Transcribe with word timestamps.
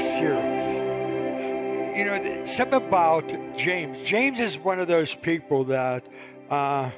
series. 0.00 0.86
You 1.96 2.04
know, 2.04 2.44
something 2.44 2.86
about 2.86 3.56
James. 3.56 4.06
James 4.06 4.40
is 4.40 4.58
one 4.58 4.80
of 4.80 4.88
those 4.88 5.14
people 5.14 5.64
that, 5.64 6.06
uh, 6.50 6.90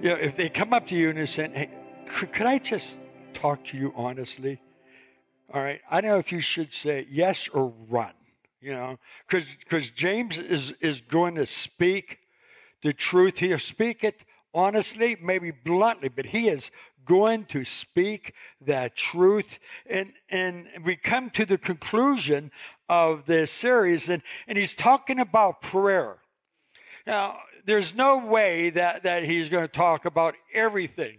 you 0.00 0.10
know, 0.10 0.16
if 0.16 0.36
they 0.36 0.48
come 0.48 0.72
up 0.72 0.88
to 0.88 0.96
you 0.96 1.10
and 1.10 1.18
they 1.18 1.26
say, 1.26 1.50
hey, 1.52 1.70
could, 2.06 2.32
could 2.32 2.46
I 2.46 2.58
just 2.58 2.86
talk 3.34 3.64
to 3.66 3.76
you 3.76 3.92
honestly? 3.96 4.60
All 5.52 5.62
right. 5.62 5.80
I 5.90 6.00
don't 6.00 6.10
know 6.10 6.18
if 6.18 6.32
you 6.32 6.40
should 6.40 6.74
say 6.74 7.06
yes 7.10 7.48
or 7.48 7.72
run, 7.88 8.12
you 8.60 8.72
know, 8.72 8.98
because 9.26 9.46
because 9.60 9.88
James 9.90 10.38
is, 10.38 10.72
is 10.80 11.00
going 11.00 11.36
to 11.36 11.46
speak 11.46 12.18
the 12.82 12.92
truth. 12.92 13.38
He'll 13.38 13.58
speak 13.58 14.04
it 14.04 14.20
honestly, 14.56 15.16
maybe 15.22 15.50
bluntly, 15.50 16.08
but 16.08 16.24
he 16.24 16.48
is 16.48 16.70
going 17.04 17.44
to 17.44 17.64
speak 17.64 18.32
that 18.62 18.96
truth. 18.96 19.58
And, 19.84 20.12
and 20.30 20.66
we 20.84 20.96
come 20.96 21.28
to 21.30 21.44
the 21.44 21.58
conclusion 21.58 22.50
of 22.88 23.26
this 23.26 23.52
series, 23.52 24.08
and, 24.08 24.22
and 24.48 24.56
he's 24.56 24.74
talking 24.74 25.20
about 25.20 25.60
prayer. 25.60 26.16
Now, 27.06 27.36
there's 27.66 27.94
no 27.94 28.26
way 28.26 28.70
that, 28.70 29.02
that 29.02 29.24
he's 29.24 29.50
going 29.50 29.64
to 29.64 29.72
talk 29.72 30.06
about 30.06 30.34
everything 30.54 31.18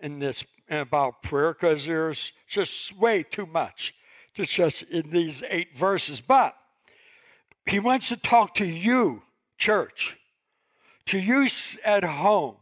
in 0.00 0.18
this 0.18 0.44
about 0.68 1.22
prayer 1.22 1.54
because 1.54 1.86
there's 1.86 2.32
just 2.48 2.96
way 2.98 3.22
too 3.22 3.46
much 3.46 3.94
to 4.34 4.44
just 4.44 4.82
in 4.82 5.10
these 5.10 5.42
eight 5.48 5.76
verses. 5.76 6.20
But 6.20 6.54
he 7.66 7.80
wants 7.80 8.08
to 8.08 8.16
talk 8.16 8.56
to 8.56 8.64
you, 8.64 9.22
church, 9.58 10.16
to 11.06 11.18
you 11.18 11.48
at 11.84 12.04
home, 12.04 12.56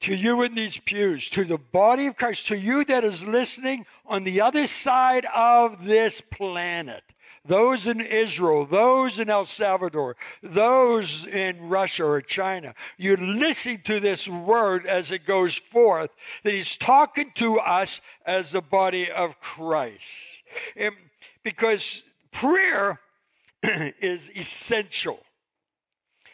to 0.00 0.14
you 0.14 0.42
in 0.42 0.54
these 0.54 0.78
pews, 0.78 1.28
to 1.30 1.44
the 1.44 1.58
body 1.58 2.06
of 2.06 2.16
Christ, 2.16 2.46
to 2.46 2.56
you 2.56 2.84
that 2.84 3.04
is 3.04 3.22
listening 3.22 3.86
on 4.06 4.24
the 4.24 4.42
other 4.42 4.66
side 4.66 5.26
of 5.26 5.84
this 5.84 6.20
planet. 6.20 7.02
Those 7.46 7.86
in 7.86 8.00
Israel, 8.02 8.66
those 8.66 9.18
in 9.18 9.30
El 9.30 9.46
Salvador, 9.46 10.16
those 10.42 11.24
in 11.26 11.68
Russia 11.68 12.04
or 12.04 12.20
China. 12.20 12.74
You're 12.98 13.16
listening 13.16 13.80
to 13.84 13.98
this 13.98 14.28
word 14.28 14.86
as 14.86 15.10
it 15.10 15.24
goes 15.24 15.54
forth, 15.56 16.10
that 16.44 16.52
he's 16.52 16.76
talking 16.76 17.32
to 17.36 17.58
us 17.58 18.00
as 18.26 18.50
the 18.50 18.60
body 18.60 19.10
of 19.10 19.40
Christ. 19.40 20.42
And 20.76 20.94
because 21.42 22.02
prayer 22.30 23.00
is 23.62 24.30
essential. 24.34 25.18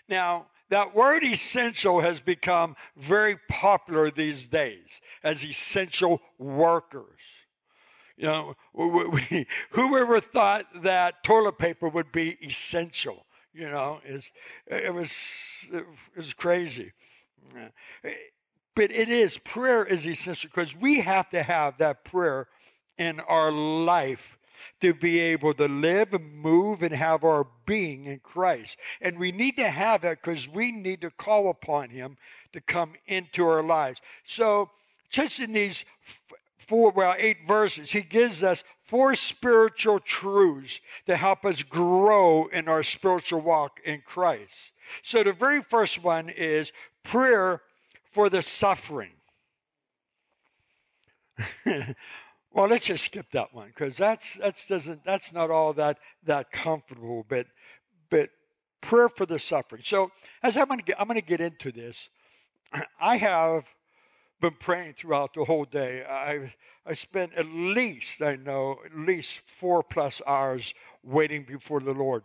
Now, 0.08 0.46
that 0.70 0.94
word 0.94 1.24
essential 1.24 2.00
has 2.00 2.20
become 2.20 2.76
very 2.96 3.36
popular 3.48 4.10
these 4.10 4.48
days 4.48 5.00
as 5.22 5.44
essential 5.44 6.20
workers. 6.38 7.20
You 8.16 8.26
know, 8.26 8.54
we, 8.72 9.46
whoever 9.70 10.20
thought 10.20 10.66
that 10.82 11.22
toilet 11.22 11.58
paper 11.58 11.88
would 11.88 12.12
be 12.12 12.36
essential? 12.42 13.24
You 13.52 13.70
know, 13.70 14.00
it 14.04 14.92
was 14.92 15.18
it 15.72 15.86
was 16.16 16.34
crazy. 16.34 16.92
But 18.74 18.90
it 18.90 19.08
is 19.08 19.38
prayer 19.38 19.84
is 19.84 20.06
essential 20.06 20.50
because 20.52 20.74
we 20.76 21.00
have 21.00 21.30
to 21.30 21.42
have 21.42 21.78
that 21.78 22.04
prayer 22.04 22.48
in 22.98 23.20
our 23.20 23.50
life 23.50 24.35
to 24.80 24.92
be 24.92 25.20
able 25.20 25.54
to 25.54 25.66
live 25.66 26.12
and 26.12 26.36
move 26.36 26.82
and 26.82 26.94
have 26.94 27.24
our 27.24 27.46
being 27.64 28.06
in 28.06 28.20
Christ. 28.20 28.76
And 29.00 29.18
we 29.18 29.32
need 29.32 29.56
to 29.56 29.68
have 29.68 30.02
that 30.02 30.22
because 30.22 30.48
we 30.48 30.70
need 30.70 31.00
to 31.00 31.10
call 31.10 31.48
upon 31.48 31.90
Him 31.90 32.16
to 32.52 32.60
come 32.60 32.92
into 33.06 33.46
our 33.46 33.62
lives. 33.62 34.00
So, 34.26 34.70
just 35.10 35.40
in 35.40 35.52
these 35.52 35.84
four, 36.68 36.90
well, 36.90 37.14
eight 37.16 37.38
verses, 37.46 37.90
He 37.90 38.02
gives 38.02 38.42
us 38.42 38.62
four 38.84 39.14
spiritual 39.14 40.00
truths 40.00 40.80
to 41.06 41.16
help 41.16 41.44
us 41.44 41.62
grow 41.62 42.46
in 42.46 42.68
our 42.68 42.82
spiritual 42.82 43.40
walk 43.40 43.80
in 43.84 44.02
Christ. 44.04 44.54
So, 45.02 45.24
the 45.24 45.32
very 45.32 45.62
first 45.62 46.02
one 46.02 46.28
is 46.28 46.70
prayer 47.02 47.62
for 48.12 48.28
the 48.28 48.42
suffering. 48.42 49.12
Well, 52.56 52.68
let's 52.68 52.86
just 52.86 53.04
skip 53.04 53.32
that 53.32 53.52
one 53.52 53.66
because 53.66 53.96
that's 53.96 54.32
that's 54.36 54.66
doesn't 54.66 55.04
that's 55.04 55.34
not 55.34 55.50
all 55.50 55.74
that 55.74 55.98
that 56.24 56.50
comfortable. 56.50 57.22
But 57.28 57.48
but 58.08 58.30
prayer 58.80 59.10
for 59.10 59.26
the 59.26 59.38
suffering. 59.38 59.82
So 59.84 60.10
as 60.42 60.56
I'm 60.56 60.66
going 60.68 60.78
to 60.78 60.84
get 60.84 60.98
I'm 60.98 61.06
to 61.08 61.20
get 61.20 61.42
into 61.42 61.70
this, 61.70 62.08
I 62.98 63.18
have 63.18 63.64
been 64.40 64.54
praying 64.58 64.94
throughout 64.94 65.34
the 65.34 65.44
whole 65.44 65.66
day. 65.66 66.02
I 66.02 66.54
I 66.86 66.94
spent 66.94 67.34
at 67.34 67.44
least 67.44 68.22
I 68.22 68.36
know 68.36 68.78
at 68.86 68.96
least 68.96 69.38
four 69.60 69.82
plus 69.82 70.22
hours 70.26 70.72
waiting 71.02 71.44
before 71.44 71.80
the 71.80 71.92
Lord 71.92 72.22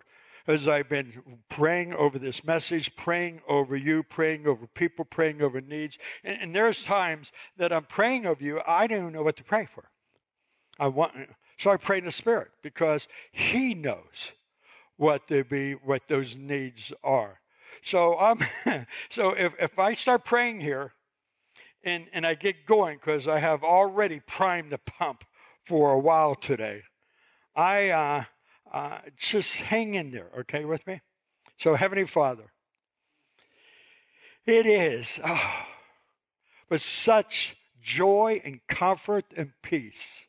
as 0.47 0.65
I've 0.65 0.87
been 0.87 1.41
praying 1.49 1.93
over 1.93 2.17
this 2.17 2.45
message, 2.45 2.95
praying 2.95 3.41
over 3.49 3.75
you, 3.75 4.01
praying 4.01 4.47
over 4.47 4.65
people, 4.65 5.03
praying 5.03 5.41
over 5.41 5.59
needs. 5.59 5.97
And, 6.23 6.41
and 6.41 6.55
there's 6.55 6.85
times 6.85 7.33
that 7.57 7.73
I'm 7.73 7.83
praying 7.83 8.25
over 8.27 8.41
you, 8.41 8.61
I 8.65 8.87
don't 8.87 8.99
even 8.99 9.11
know 9.11 9.23
what 9.23 9.35
to 9.35 9.43
pray 9.43 9.67
for. 9.75 9.83
I 10.81 10.87
want, 10.87 11.13
so 11.59 11.69
I 11.69 11.77
pray 11.77 11.99
in 11.99 12.05
the 12.05 12.11
Spirit 12.11 12.49
because 12.63 13.07
He 13.31 13.75
knows 13.75 14.31
what 14.97 15.27
they 15.27 15.43
be, 15.43 15.73
what 15.73 16.01
those 16.07 16.35
needs 16.35 16.91
are. 17.03 17.39
So 17.83 18.17
I'm, 18.17 18.39
so 19.11 19.29
if, 19.37 19.53
if 19.59 19.77
I 19.77 19.93
start 19.93 20.25
praying 20.25 20.59
here 20.59 20.91
and, 21.83 22.07
and 22.13 22.25
I 22.25 22.33
get 22.33 22.65
going 22.65 22.97
because 22.97 23.27
I 23.27 23.37
have 23.37 23.63
already 23.63 24.21
primed 24.21 24.71
the 24.71 24.79
pump 24.79 25.23
for 25.65 25.91
a 25.91 25.99
while 25.99 26.33
today, 26.33 26.81
I, 27.55 27.89
uh, 27.89 28.23
uh, 28.73 28.97
just 29.17 29.55
hang 29.55 29.93
in 29.93 30.09
there, 30.09 30.31
okay, 30.39 30.65
with 30.65 30.85
me? 30.87 30.99
So 31.59 31.75
Heavenly 31.75 32.07
Father, 32.07 32.51
it 34.47 34.65
is, 34.65 35.19
oh, 35.23 35.65
with 36.69 36.81
such 36.81 37.55
joy 37.83 38.41
and 38.43 38.59
comfort 38.67 39.25
and 39.37 39.51
peace 39.61 40.25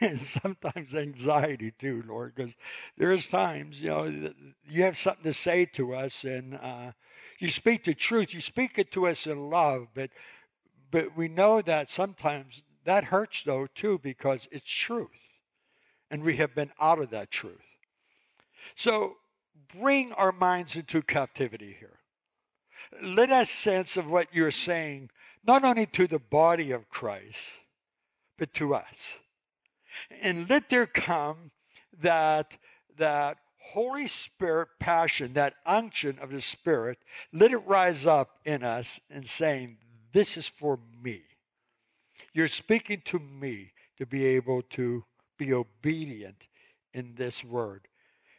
and 0.02 0.20
sometimes 0.20 0.94
anxiety 0.94 1.72
too, 1.78 2.02
Lord, 2.06 2.34
because 2.34 2.54
there's 2.96 3.26
times, 3.26 3.80
you 3.80 3.90
know, 3.90 4.32
you 4.68 4.84
have 4.84 4.96
something 4.96 5.24
to 5.24 5.34
say 5.34 5.66
to 5.74 5.94
us 5.94 6.24
and 6.24 6.54
uh, 6.54 6.92
you 7.38 7.50
speak 7.50 7.84
the 7.84 7.94
truth. 7.94 8.32
You 8.32 8.40
speak 8.40 8.78
it 8.78 8.92
to 8.92 9.08
us 9.08 9.26
in 9.26 9.50
love, 9.50 9.88
but 9.94 10.10
but 10.90 11.16
we 11.16 11.28
know 11.28 11.62
that 11.62 11.90
sometimes 11.90 12.62
that 12.84 13.04
hurts 13.04 13.42
though 13.44 13.66
too 13.74 13.98
because 14.02 14.48
it's 14.50 14.68
truth, 14.68 15.08
and 16.10 16.22
we 16.22 16.36
have 16.38 16.54
been 16.54 16.70
out 16.80 16.98
of 16.98 17.10
that 17.10 17.30
truth. 17.30 17.60
So 18.76 19.16
bring 19.74 20.12
our 20.12 20.32
minds 20.32 20.76
into 20.76 21.02
captivity 21.02 21.76
here. 21.78 21.98
Let 23.02 23.30
us 23.30 23.50
sense 23.50 23.96
of 23.96 24.06
what 24.06 24.34
you're 24.34 24.50
saying, 24.50 25.10
not 25.44 25.64
only 25.64 25.86
to 25.86 26.06
the 26.06 26.18
body 26.18 26.72
of 26.72 26.88
Christ, 26.88 27.38
but 28.38 28.52
to 28.54 28.74
us. 28.74 29.18
And 30.22 30.48
let 30.48 30.68
there 30.68 30.86
come 30.86 31.50
that, 32.02 32.52
that 32.98 33.38
Holy 33.58 34.08
Spirit 34.08 34.68
passion, 34.78 35.34
that 35.34 35.54
unction 35.64 36.18
of 36.20 36.30
the 36.30 36.40
Spirit, 36.40 36.98
let 37.32 37.52
it 37.52 37.66
rise 37.66 38.06
up 38.06 38.30
in 38.44 38.64
us 38.64 39.00
and 39.10 39.26
saying, 39.26 39.76
This 40.12 40.36
is 40.36 40.48
for 40.48 40.78
me. 41.02 41.22
You're 42.32 42.48
speaking 42.48 43.02
to 43.06 43.18
me 43.18 43.72
to 43.98 44.06
be 44.06 44.24
able 44.24 44.62
to 44.70 45.04
be 45.38 45.52
obedient 45.52 46.36
in 46.94 47.14
this 47.16 47.44
word. 47.44 47.86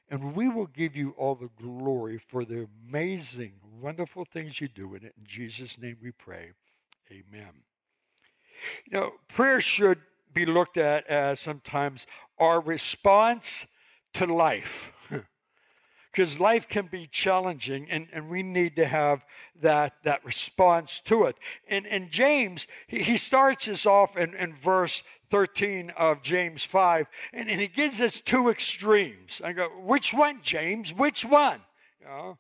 And 0.10 0.36
we 0.36 0.50
will 0.50 0.68
give 0.68 0.96
you 0.96 1.12
all 1.18 1.36
the 1.36 1.50
glory 1.62 2.20
for 2.30 2.44
the 2.44 2.68
amazing, 2.88 3.54
wonderful 3.80 4.26
things 4.26 4.60
you 4.60 4.68
do 4.68 4.96
in 4.96 5.06
it. 5.06 5.14
In 5.18 5.26
Jesus' 5.26 5.78
name 5.78 5.98
we 6.04 6.12
pray. 6.12 6.52
Amen. 7.10 7.52
You 8.86 9.00
know, 9.00 9.12
prayer 9.30 9.62
should 9.62 10.00
be 10.34 10.46
looked 10.46 10.78
at 10.78 11.08
as 11.08 11.40
sometimes 11.40 12.06
our 12.40 12.60
response 12.60 13.66
to 14.14 14.26
life. 14.26 14.92
Because 16.12 16.42
life 16.42 16.68
can 16.68 16.88
be 16.88 17.08
challenging 17.08 17.90
and, 17.90 18.06
and 18.12 18.30
we 18.30 18.44
need 18.44 18.76
to 18.76 18.86
have 18.86 19.24
that, 19.62 19.94
that 20.04 20.26
response 20.26 21.02
to 21.06 21.24
it. 21.24 21.38
And, 21.70 21.88
and 21.88 22.12
James, 22.12 22.68
he, 22.88 23.02
he 23.02 23.16
starts 23.16 23.70
us 23.70 23.86
off 23.86 24.18
in, 24.18 24.34
in 24.34 24.54
verse 24.58 25.02
13 25.30 25.92
of 25.92 26.22
James 26.22 26.66
5, 26.66 27.08
and, 27.32 27.50
and 27.50 27.62
he 27.62 27.68
gives 27.68 28.02
us 28.02 28.20
two 28.20 28.50
extremes. 28.50 29.42
I 29.42 29.54
go, 29.54 29.70
which 29.84 30.14
one, 30.14 30.42
James? 30.44 30.94
Which 30.94 31.24
one? 31.24 31.62
You 32.02 32.08
know, 32.08 32.38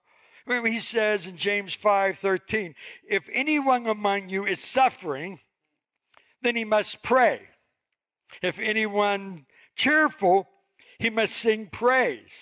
he 0.66 0.80
says 0.80 1.28
in 1.28 1.38
James 1.38 1.76
5:13, 1.76 2.76
if 3.08 3.24
anyone 3.32 3.88
among 3.88 4.30
you 4.30 4.46
is 4.46 4.60
suffering, 4.60 5.40
then 6.42 6.56
he 6.56 6.66
must 6.66 7.02
pray. 7.02 7.48
If 8.42 8.60
anyone 8.60 9.46
cheerful, 9.76 10.48
he 11.00 11.10
must 11.10 11.34
sing 11.34 11.68
praise. 11.72 12.34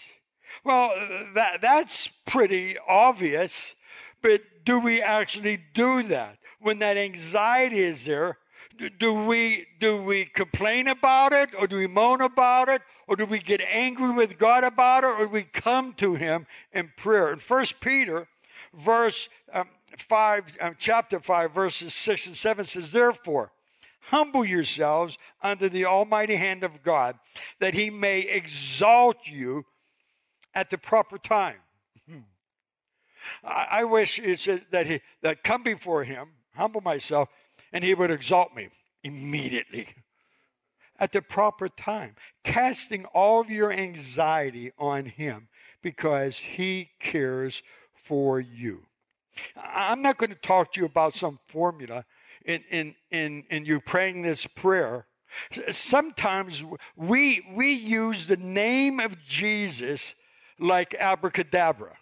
Well, 0.64 0.94
that, 1.36 1.62
that's 1.62 2.08
pretty 2.26 2.78
obvious, 2.88 3.74
but 4.22 4.42
do 4.66 4.80
we 4.80 5.02
actually 5.02 5.60
do 5.74 6.04
that? 6.04 6.38
When 6.60 6.80
that 6.80 6.98
anxiety 6.98 7.80
is 7.80 8.04
there, 8.06 8.38
Do 9.00 9.26
we 9.26 9.68
do 9.80 10.02
we 10.02 10.26
complain 10.26 10.88
about 10.88 11.34
it 11.34 11.50
or 11.58 11.68
do 11.68 11.76
we 11.76 11.88
moan 11.88 12.22
about 12.22 12.70
it 12.70 12.82
or 13.08 13.18
do 13.18 13.26
we 13.26 13.40
get 13.40 13.60
angry 13.62 14.12
with 14.12 14.38
God 14.38 14.64
about 14.64 15.04
it 15.04 15.08
or 15.08 15.26
do 15.26 15.28
we 15.28 15.44
come 15.44 15.94
to 15.96 16.16
him 16.16 16.48
in 16.72 16.90
prayer? 16.96 17.34
In 17.34 17.40
1 17.40 17.66
Peter 17.82 18.28
verse 18.74 19.28
um, 19.52 19.68
5 19.98 20.44
um, 20.62 20.76
chapter 20.80 21.20
5 21.20 21.52
verses 21.52 21.94
6 21.94 22.28
and 22.28 22.38
7 22.38 22.66
says 22.66 22.92
therefore 22.92 23.52
humble 24.10 24.44
yourselves 24.44 25.18
under 25.42 25.70
the 25.70 25.86
almighty 25.86 26.36
hand 26.36 26.64
of 26.64 26.84
God 26.84 27.18
that 27.60 27.74
he 27.74 27.90
may 27.90 28.22
exalt 28.22 29.18
you 29.26 29.66
at 30.54 30.70
the 30.70 30.78
proper 30.78 31.18
time. 31.18 31.58
Hmm. 32.10 32.20
I, 33.44 33.68
I 33.72 33.84
wish 33.84 34.20
it 34.20 34.40
said 34.40 34.66
that 34.72 34.88
he 34.88 35.02
that 35.22 35.44
come 35.44 35.64
before 35.64 36.04
him, 36.04 36.30
humble 36.56 36.82
myself 36.82 37.30
and 37.72 37.84
he 37.84 37.94
would 37.94 38.12
exalt 38.12 38.56
me 38.56 38.70
immediately 39.04 39.88
at 41.00 41.12
the 41.12 41.22
proper 41.22 41.70
time, 41.70 42.16
casting 42.44 43.06
all 43.06 43.40
of 43.40 43.50
your 43.50 43.72
anxiety 43.72 44.72
on 44.78 45.06
him 45.06 45.48
because 45.82 46.36
he 46.36 46.90
cares 47.00 47.64
for 48.06 48.40
you. 48.40 48.82
I'm 49.56 50.02
not 50.02 50.18
going 50.18 50.32
to 50.32 50.36
talk 50.36 50.74
to 50.74 50.82
you 50.82 50.86
about 50.86 51.16
some 51.16 51.40
formula 51.48 52.04
in, 52.46 52.64
in, 52.72 52.96
in, 53.12 53.44
in 53.50 53.66
you 53.66 53.80
praying 53.80 54.22
this 54.22 54.46
prayer. 54.46 55.06
Sometimes 55.72 56.64
we, 56.96 57.46
we 57.54 57.74
use 57.74 58.28
the 58.28 58.38
name 58.38 59.00
of 59.00 59.16
Jesus 59.28 60.16
like 60.60 60.96
abracadabra 60.96 61.96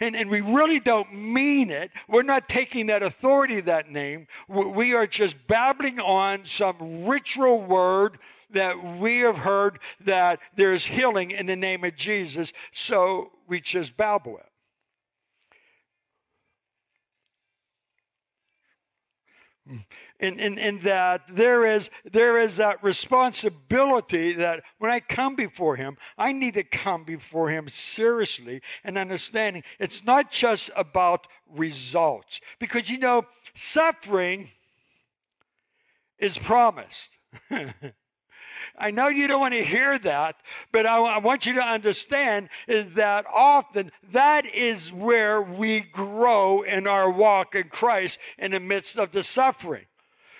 and, 0.00 0.16
and 0.16 0.30
we 0.30 0.40
really 0.40 0.80
don't 0.80 1.12
mean 1.12 1.70
it. 1.70 1.90
We're 2.08 2.22
not 2.22 2.48
taking 2.48 2.86
that 2.86 3.02
authority, 3.02 3.60
that 3.62 3.90
name. 3.90 4.26
We 4.48 4.94
are 4.94 5.06
just 5.06 5.36
babbling 5.46 6.00
on 6.00 6.44
some 6.44 7.06
ritual 7.06 7.60
word 7.62 8.18
that 8.50 8.98
we 8.98 9.18
have 9.18 9.36
heard 9.36 9.78
that 10.06 10.40
there's 10.56 10.84
healing 10.84 11.32
in 11.32 11.46
the 11.46 11.56
name 11.56 11.84
of 11.84 11.96
Jesus, 11.96 12.52
so 12.72 13.30
we 13.46 13.60
just 13.60 13.96
babble 13.96 14.38
it. 14.38 14.46
In, 20.20 20.40
in, 20.40 20.58
in 20.58 20.80
that 20.80 21.22
there 21.28 21.64
is, 21.64 21.90
there 22.10 22.38
is 22.38 22.56
that 22.56 22.82
responsibility 22.82 24.34
that 24.34 24.62
when 24.78 24.90
I 24.90 25.00
come 25.00 25.36
before 25.36 25.76
Him, 25.76 25.96
I 26.16 26.32
need 26.32 26.54
to 26.54 26.64
come 26.64 27.04
before 27.04 27.50
Him 27.50 27.68
seriously 27.68 28.62
and 28.84 28.98
understanding 28.98 29.62
it's 29.78 30.04
not 30.04 30.30
just 30.30 30.70
about 30.76 31.26
results. 31.54 32.40
Because 32.58 32.88
you 32.88 32.98
know, 32.98 33.24
suffering 33.54 34.50
is 36.18 36.36
promised. 36.36 37.10
I 38.78 38.92
know 38.92 39.08
you 39.08 39.26
don't 39.26 39.40
want 39.40 39.54
to 39.54 39.64
hear 39.64 39.98
that, 39.98 40.36
but 40.72 40.86
I, 40.86 40.98
I, 40.98 41.18
want 41.18 41.46
you 41.46 41.54
to 41.54 41.62
understand 41.62 42.48
is 42.66 42.86
that 42.94 43.26
often 43.26 43.90
that 44.12 44.46
is 44.46 44.92
where 44.92 45.42
we 45.42 45.80
grow 45.80 46.62
in 46.62 46.86
our 46.86 47.10
walk 47.10 47.54
in 47.54 47.68
Christ 47.68 48.18
in 48.38 48.52
the 48.52 48.60
midst 48.60 48.98
of 48.98 49.10
the 49.10 49.22
suffering 49.22 49.84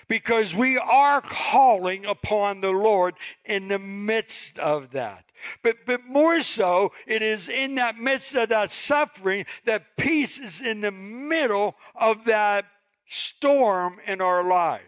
because 0.07 0.55
we 0.55 0.77
are 0.77 1.21
calling 1.21 2.05
upon 2.05 2.61
the 2.61 2.71
Lord 2.71 3.15
in 3.45 3.67
the 3.67 3.79
midst 3.79 4.57
of 4.57 4.91
that. 4.91 5.23
But, 5.61 5.85
but 5.85 6.05
more 6.05 6.41
so, 6.41 6.91
it 7.07 7.21
is 7.21 7.47
in 7.47 7.75
that 7.75 7.97
midst 7.97 8.35
of 8.35 8.49
that 8.49 8.73
suffering 8.73 9.45
that 9.65 9.95
peace 9.97 10.37
is 10.37 10.59
in 10.59 10.81
the 10.81 10.91
middle 10.91 11.75
of 11.95 12.25
that 12.25 12.65
storm 13.07 13.99
in 14.05 14.21
our 14.21 14.43
lives. 14.43 14.83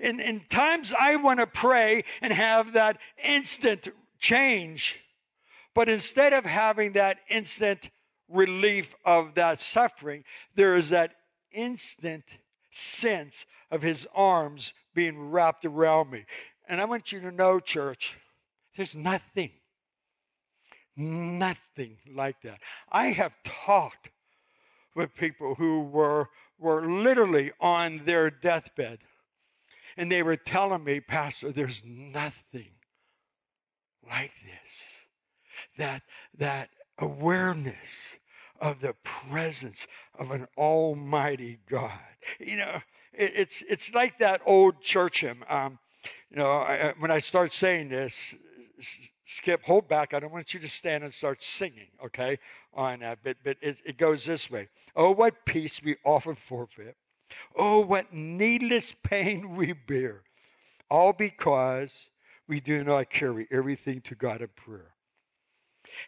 In, 0.00 0.20
in 0.20 0.40
times 0.48 0.92
I 0.98 1.16
want 1.16 1.40
to 1.40 1.46
pray 1.46 2.04
and 2.20 2.32
have 2.32 2.74
that 2.74 2.98
instant 3.22 3.88
change, 4.18 4.96
but 5.74 5.88
instead 5.88 6.32
of 6.32 6.44
having 6.44 6.92
that 6.92 7.18
instant 7.28 7.88
relief 8.28 8.94
of 9.04 9.34
that 9.34 9.60
suffering, 9.60 10.24
there 10.54 10.74
is 10.74 10.90
that 10.90 11.14
instant 11.52 12.24
sense 12.72 13.46
of 13.70 13.82
his 13.82 14.06
arms 14.14 14.72
being 14.94 15.30
wrapped 15.30 15.64
around 15.64 16.10
me. 16.10 16.24
And 16.68 16.80
I 16.80 16.84
want 16.84 17.12
you 17.12 17.20
to 17.20 17.30
know, 17.30 17.60
church, 17.60 18.16
there's 18.76 18.94
nothing, 18.94 19.50
nothing 20.96 21.96
like 22.14 22.40
that. 22.42 22.58
I 22.90 23.08
have 23.08 23.32
talked 23.44 24.10
with 24.94 25.14
people 25.14 25.54
who 25.54 25.80
were, 25.80 26.28
were 26.58 26.90
literally 26.90 27.52
on 27.60 28.02
their 28.04 28.30
deathbed. 28.30 28.98
And 29.98 30.10
they 30.10 30.22
were 30.22 30.36
telling 30.36 30.84
me, 30.84 31.00
Pastor, 31.00 31.50
there's 31.50 31.82
nothing 31.84 32.70
like 34.08 34.30
this. 34.44 34.74
That, 35.76 36.02
that 36.38 36.68
awareness 36.98 37.74
of 38.60 38.80
the 38.80 38.94
presence 39.28 39.88
of 40.16 40.30
an 40.30 40.46
almighty 40.56 41.58
God. 41.68 41.98
You 42.38 42.56
know, 42.56 42.80
it, 43.12 43.32
it's 43.34 43.62
it's 43.68 43.92
like 43.92 44.18
that 44.18 44.40
old 44.46 44.80
church 44.82 45.20
hymn. 45.20 45.44
Um, 45.48 45.78
you 46.30 46.36
know, 46.36 46.50
I, 46.50 46.94
when 47.00 47.10
I 47.10 47.18
start 47.18 47.52
saying 47.52 47.88
this, 47.88 48.36
Skip, 49.26 49.62
hold 49.64 49.88
back. 49.88 50.14
I 50.14 50.20
don't 50.20 50.32
want 50.32 50.54
you 50.54 50.60
to 50.60 50.68
stand 50.68 51.02
and 51.02 51.12
start 51.12 51.42
singing, 51.42 51.88
okay, 52.04 52.38
on 52.72 53.00
that. 53.00 53.18
But 53.24 53.36
but 53.42 53.56
it, 53.60 53.78
it 53.84 53.98
goes 53.98 54.24
this 54.24 54.48
way. 54.48 54.68
Oh, 54.94 55.10
what 55.10 55.44
peace 55.44 55.82
we 55.82 55.96
often 56.04 56.36
forfeit. 56.48 56.96
Oh, 57.56 57.80
what 57.80 58.12
needless 58.12 58.92
pain 59.02 59.56
we 59.56 59.72
bear. 59.72 60.22
All 60.90 61.12
because 61.12 61.90
we 62.46 62.60
do 62.60 62.82
not 62.82 63.10
carry 63.10 63.46
everything 63.50 64.00
to 64.02 64.14
God 64.14 64.40
in 64.40 64.48
prayer. 64.48 64.94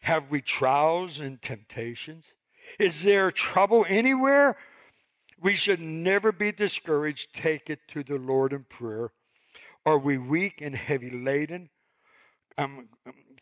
Have 0.01 0.31
we 0.31 0.41
trials 0.41 1.21
and 1.21 1.41
temptations? 1.43 2.25
Is 2.79 3.03
there 3.03 3.31
trouble 3.31 3.85
anywhere? 3.89 4.57
We 5.41 5.55
should 5.55 5.81
never 5.81 6.33
be 6.33 6.53
discouraged. 6.53 7.35
Take 7.35 7.71
it 7.71 7.81
to 7.89 8.03
the 8.03 8.17
Lord 8.17 8.53
in 8.53 8.65
prayer. 8.65 9.11
Are 9.85 9.99
we 9.99 10.19
weak 10.19 10.61
and 10.61 10.75
heavy 10.75 11.11
laden? 11.11 11.71
Um, 12.59 12.89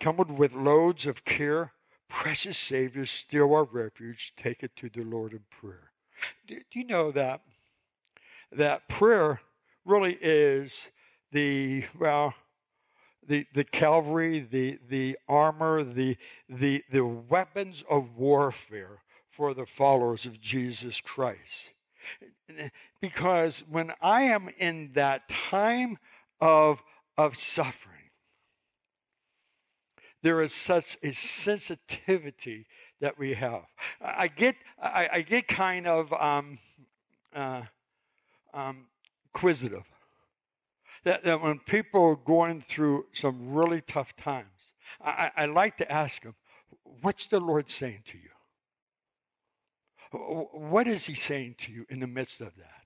come 0.01 0.17
with 0.17 0.53
loads 0.53 1.07
of 1.07 1.25
care? 1.25 1.73
Precious 2.09 2.57
Savior, 2.57 3.05
still 3.05 3.55
our 3.55 3.65
refuge. 3.65 4.33
Take 4.37 4.63
it 4.63 4.75
to 4.77 4.89
the 4.89 5.03
Lord 5.03 5.33
in 5.33 5.45
prayer. 5.61 5.91
Do, 6.47 6.57
do 6.57 6.79
you 6.79 6.87
know 6.87 7.11
that 7.13 7.43
that 8.53 8.89
prayer 8.89 9.41
really 9.85 10.17
is 10.21 10.73
the 11.33 11.85
well 11.99 12.35
the 13.27 13.47
the 13.55 13.65
Calvary, 13.65 14.41
the 14.41 14.79
the 14.89 15.19
armor, 15.29 15.85
the 15.85 16.17
the 16.49 16.83
the 16.91 17.05
weapons 17.05 17.85
of 17.89 18.17
warfare 18.17 19.03
for 19.31 19.55
the 19.55 19.67
followers 19.67 20.27
of 20.27 20.41
Jesus 20.41 21.01
Christ. 21.01 21.71
Because 23.01 23.63
when 23.71 23.93
I 24.01 24.23
am 24.23 24.49
in 24.59 24.91
that 24.95 25.29
time 25.29 25.99
of, 26.41 26.83
of 27.17 27.37
suffering, 27.37 27.95
there 30.23 30.43
is 30.43 30.53
such 30.53 30.97
a 31.03 31.13
sensitivity 31.13 32.67
that 33.01 33.19
we 33.19 33.35
have. 33.35 33.63
I 34.01 34.27
get, 34.27 34.57
I, 34.83 35.09
I 35.13 35.23
get 35.23 35.47
kind 35.47 35.87
of 35.87 36.13
um, 36.13 36.59
uh, 37.35 37.63
um, 38.59 38.87
inquisitive. 39.27 39.85
That, 41.05 41.23
that 41.25 41.41
when 41.41 41.61
people 41.61 42.03
are 42.05 42.17
going 42.17 42.61
through 42.61 43.07
some 43.13 43.55
really 43.55 43.83
tough 43.83 44.15
times, 44.17 44.47
I, 45.01 45.31
I 45.37 45.47
like 45.47 45.77
to 45.79 45.91
ask 45.91 46.23
them, 46.23 46.35
What's 47.03 47.27
the 47.27 47.39
Lord 47.39 47.71
saying 47.71 48.03
to 48.11 48.19
you? 48.19 48.31
What 50.53 50.89
is 50.89 51.05
he 51.05 51.15
saying 51.15 51.57
to 51.61 51.73
you 51.73 51.87
in 51.89 52.01
the 52.01 52.07
midst 52.07 52.41
of 52.41 52.55
that? 52.57 52.85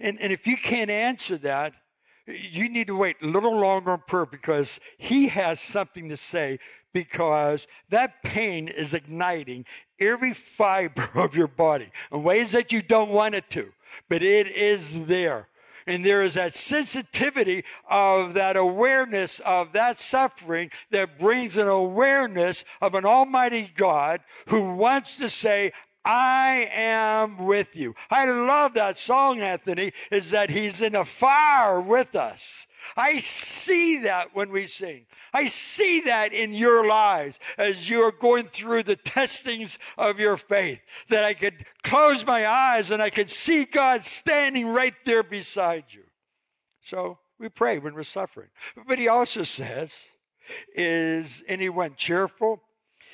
And, 0.00 0.20
and 0.20 0.32
if 0.32 0.46
you 0.46 0.56
can't 0.56 0.90
answer 0.90 1.38
that, 1.38 1.74
you 2.26 2.68
need 2.68 2.86
to 2.88 2.96
wait 2.96 3.16
a 3.22 3.26
little 3.26 3.56
longer 3.56 3.94
in 3.94 4.00
prayer 4.06 4.26
because 4.26 4.80
he 4.98 5.28
has 5.28 5.60
something 5.60 6.08
to 6.08 6.16
say 6.16 6.58
because 6.92 7.66
that 7.90 8.22
pain 8.22 8.68
is 8.68 8.94
igniting 8.94 9.64
every 9.98 10.34
fiber 10.34 11.08
of 11.14 11.34
your 11.34 11.48
body 11.48 11.90
in 12.12 12.22
ways 12.22 12.52
that 12.52 12.72
you 12.72 12.82
don't 12.82 13.10
want 13.10 13.34
it 13.34 13.48
to, 13.50 13.72
but 14.08 14.22
it 14.22 14.48
is 14.48 15.06
there. 15.06 15.48
And 15.86 16.04
there 16.04 16.22
is 16.22 16.34
that 16.34 16.54
sensitivity 16.54 17.64
of 17.88 18.34
that 18.34 18.56
awareness 18.56 19.40
of 19.40 19.72
that 19.72 19.98
suffering 19.98 20.70
that 20.90 21.18
brings 21.18 21.56
an 21.56 21.66
awareness 21.66 22.64
of 22.80 22.94
an 22.94 23.04
almighty 23.04 23.70
God 23.76 24.20
who 24.46 24.74
wants 24.74 25.16
to 25.16 25.28
say, 25.28 25.72
I 26.04 26.68
am 26.72 27.46
with 27.46 27.76
you. 27.76 27.94
I 28.10 28.24
love 28.24 28.74
that 28.74 28.98
song, 28.98 29.40
Anthony, 29.40 29.92
is 30.10 30.30
that 30.30 30.50
he's 30.50 30.80
in 30.80 30.94
a 30.94 31.04
fire 31.04 31.80
with 31.80 32.16
us. 32.16 32.66
I 32.96 33.18
see 33.18 33.98
that 33.98 34.34
when 34.34 34.50
we 34.50 34.66
sing. 34.66 35.06
I 35.32 35.46
see 35.46 36.02
that 36.02 36.32
in 36.32 36.52
your 36.52 36.86
lives 36.86 37.38
as 37.56 37.88
you're 37.88 38.12
going 38.12 38.48
through 38.48 38.82
the 38.82 38.96
testings 38.96 39.78
of 39.96 40.18
your 40.18 40.36
faith. 40.36 40.80
That 41.08 41.24
I 41.24 41.34
could 41.34 41.64
close 41.82 42.26
my 42.26 42.46
eyes 42.46 42.90
and 42.90 43.00
I 43.00 43.10
could 43.10 43.30
see 43.30 43.64
God 43.64 44.04
standing 44.04 44.66
right 44.66 44.94
there 45.06 45.22
beside 45.22 45.84
you. 45.90 46.02
So 46.84 47.18
we 47.38 47.48
pray 47.48 47.78
when 47.78 47.94
we're 47.94 48.02
suffering. 48.02 48.48
But 48.86 48.98
he 48.98 49.08
also 49.08 49.44
says, 49.44 49.94
Is 50.74 51.42
anyone 51.46 51.94
cheerful? 51.96 52.60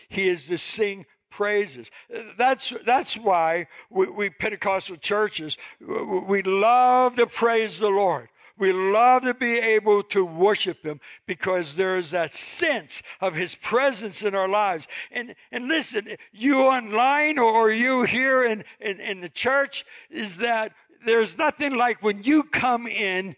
He 0.09 0.29
is 0.29 0.47
to 0.47 0.57
sing 0.57 1.05
praises. 1.31 1.91
That's 2.37 2.73
that's 2.85 3.17
why 3.17 3.69
we, 3.91 4.07
we 4.07 4.31
Pentecostal 4.31 4.97
churches 4.97 5.57
we 5.81 6.43
love 6.43 7.17
to 7.17 7.27
praise 7.27 7.79
the 7.79 7.89
Lord. 7.89 8.29
We 8.59 8.73
love 8.73 9.23
to 9.23 9.35
be 9.35 9.57
able 9.57 10.03
to 10.05 10.25
worship 10.25 10.85
Him 10.85 11.01
because 11.27 11.77
there 11.77 11.97
is 11.97 12.11
that 12.11 12.35
sense 12.35 13.03
of 13.21 13.35
His 13.35 13.55
presence 13.55 14.23
in 14.23 14.35
our 14.35 14.49
lives. 14.49 14.89
And, 15.13 15.35
and 15.53 15.69
listen, 15.69 16.17
you 16.33 16.63
online 16.63 17.39
or 17.39 17.71
you 17.71 18.03
here 18.03 18.45
in, 18.45 18.65
in, 18.81 18.99
in 19.01 19.21
the 19.21 19.29
church 19.29 19.87
is 20.11 20.39
that 20.39 20.73
there's 21.07 21.39
nothing 21.39 21.75
like 21.75 22.03
when 22.03 22.25
you 22.25 22.43
come 22.43 22.89
in 22.89 23.37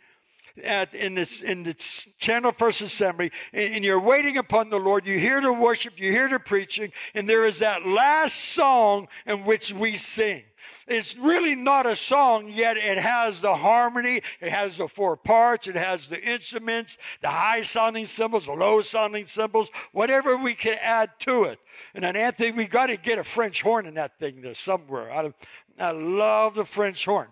at, 0.63 0.95
in 0.95 1.15
this 1.15 1.43
in 1.43 1.63
the 1.63 1.75
Channel 2.19 2.53
First 2.53 2.81
Assembly, 2.81 3.31
and, 3.53 3.75
and, 3.75 3.85
you're 3.85 4.01
waiting 4.01 4.37
upon 4.37 4.71
the 4.71 4.79
Lord. 4.79 5.07
You 5.07 5.19
hear 5.19 5.41
the 5.41 5.53
worship, 5.53 5.95
you 5.97 6.11
hear 6.11 6.29
the 6.29 6.39
preaching, 6.39 6.93
and 7.15 7.29
there 7.29 7.47
is 7.47 7.61
that 7.61 7.87
last 7.87 8.37
song 8.37 9.09
in 9.27 9.45
which 9.45 9.73
we 9.73 9.97
sing. 9.97 10.43
It's 10.87 11.17
really 11.17 11.55
not 11.55 11.87
a 11.87 11.95
song, 11.95 12.49
yet 12.49 12.77
it 12.77 12.99
has 12.99 13.41
the 13.41 13.55
harmony, 13.55 14.23
it 14.41 14.51
has 14.51 14.77
the 14.77 14.89
four 14.89 15.17
parts, 15.17 15.69
it 15.69 15.77
has 15.77 16.09
the 16.09 16.21
instruments, 16.21 16.99
the 17.23 17.29
high 17.29 17.63
sounding 17.63 18.07
cymbals, 18.07 18.47
the 18.47 18.53
low 18.53 18.83
sounding 18.83 19.27
cymbals, 19.27 19.71
whatever 19.93 20.37
we 20.37 20.55
can 20.55 20.77
add 20.81 21.11
to 21.21 21.45
it. 21.45 21.61
And 21.95 22.03
then 22.03 22.17
Anthony, 22.17 22.51
we 22.51 22.67
got 22.67 22.87
to 22.87 22.97
get 22.97 23.19
a 23.19 23.25
French 23.25 23.63
horn 23.63 23.87
in 23.87 23.95
that 23.95 24.19
thing 24.19 24.43
there 24.43 24.55
somewhere. 24.55 25.13
I, 25.13 25.33
I 25.79 25.93
love 25.93 26.57
the 26.57 26.65
French 26.65 27.05
horn 27.05 27.29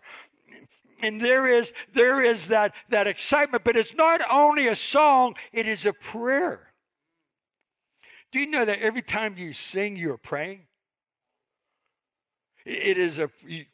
and 1.01 1.21
there 1.21 1.47
is 1.47 1.73
there 1.95 2.23
is 2.23 2.49
that 2.49 2.73
that 2.89 3.07
excitement 3.07 3.65
but 3.65 3.77
it's 3.77 3.95
not 3.95 4.21
only 4.31 4.69
a 4.69 4.77
song 4.77 5.35
it 5.53 5.67
is 5.67 5.87
a 5.87 5.93
prayer 5.93 6.73
do 8.33 8.41
you 8.41 8.47
know 8.47 8.65
that 8.65 8.81
every 8.81 9.03
time 9.03 9.37
you 9.37 9.53
sing 9.53 9.97
you're 9.97 10.19
praying 10.19 10.61
it 12.69 12.99
is 12.99 13.19
a 13.19 13.31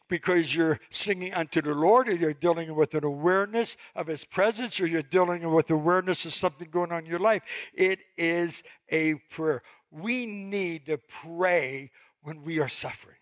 because 0.08 0.54
you're 0.54 0.78
singing 0.90 1.34
unto 1.34 1.60
the 1.60 1.74
Lord, 1.74 2.08
or 2.08 2.14
you're 2.14 2.32
dealing 2.32 2.72
with 2.76 2.94
an 2.94 3.02
awareness 3.02 3.76
of 3.96 4.06
His 4.06 4.24
presence, 4.24 4.80
or 4.80 4.86
you're 4.86 5.02
dealing 5.02 5.52
with 5.52 5.68
awareness 5.70 6.24
of 6.26 6.32
something 6.32 6.68
going 6.70 6.92
on 6.92 7.00
in 7.00 7.06
your 7.06 7.18
life. 7.18 7.42
It 7.74 7.98
is 8.16 8.62
a 8.88 9.14
prayer. 9.32 9.64
We 9.90 10.26
need 10.26 10.86
to 10.86 10.98
pray 11.24 11.90
when 12.22 12.44
we 12.44 12.60
are 12.60 12.68
suffering. 12.68 13.16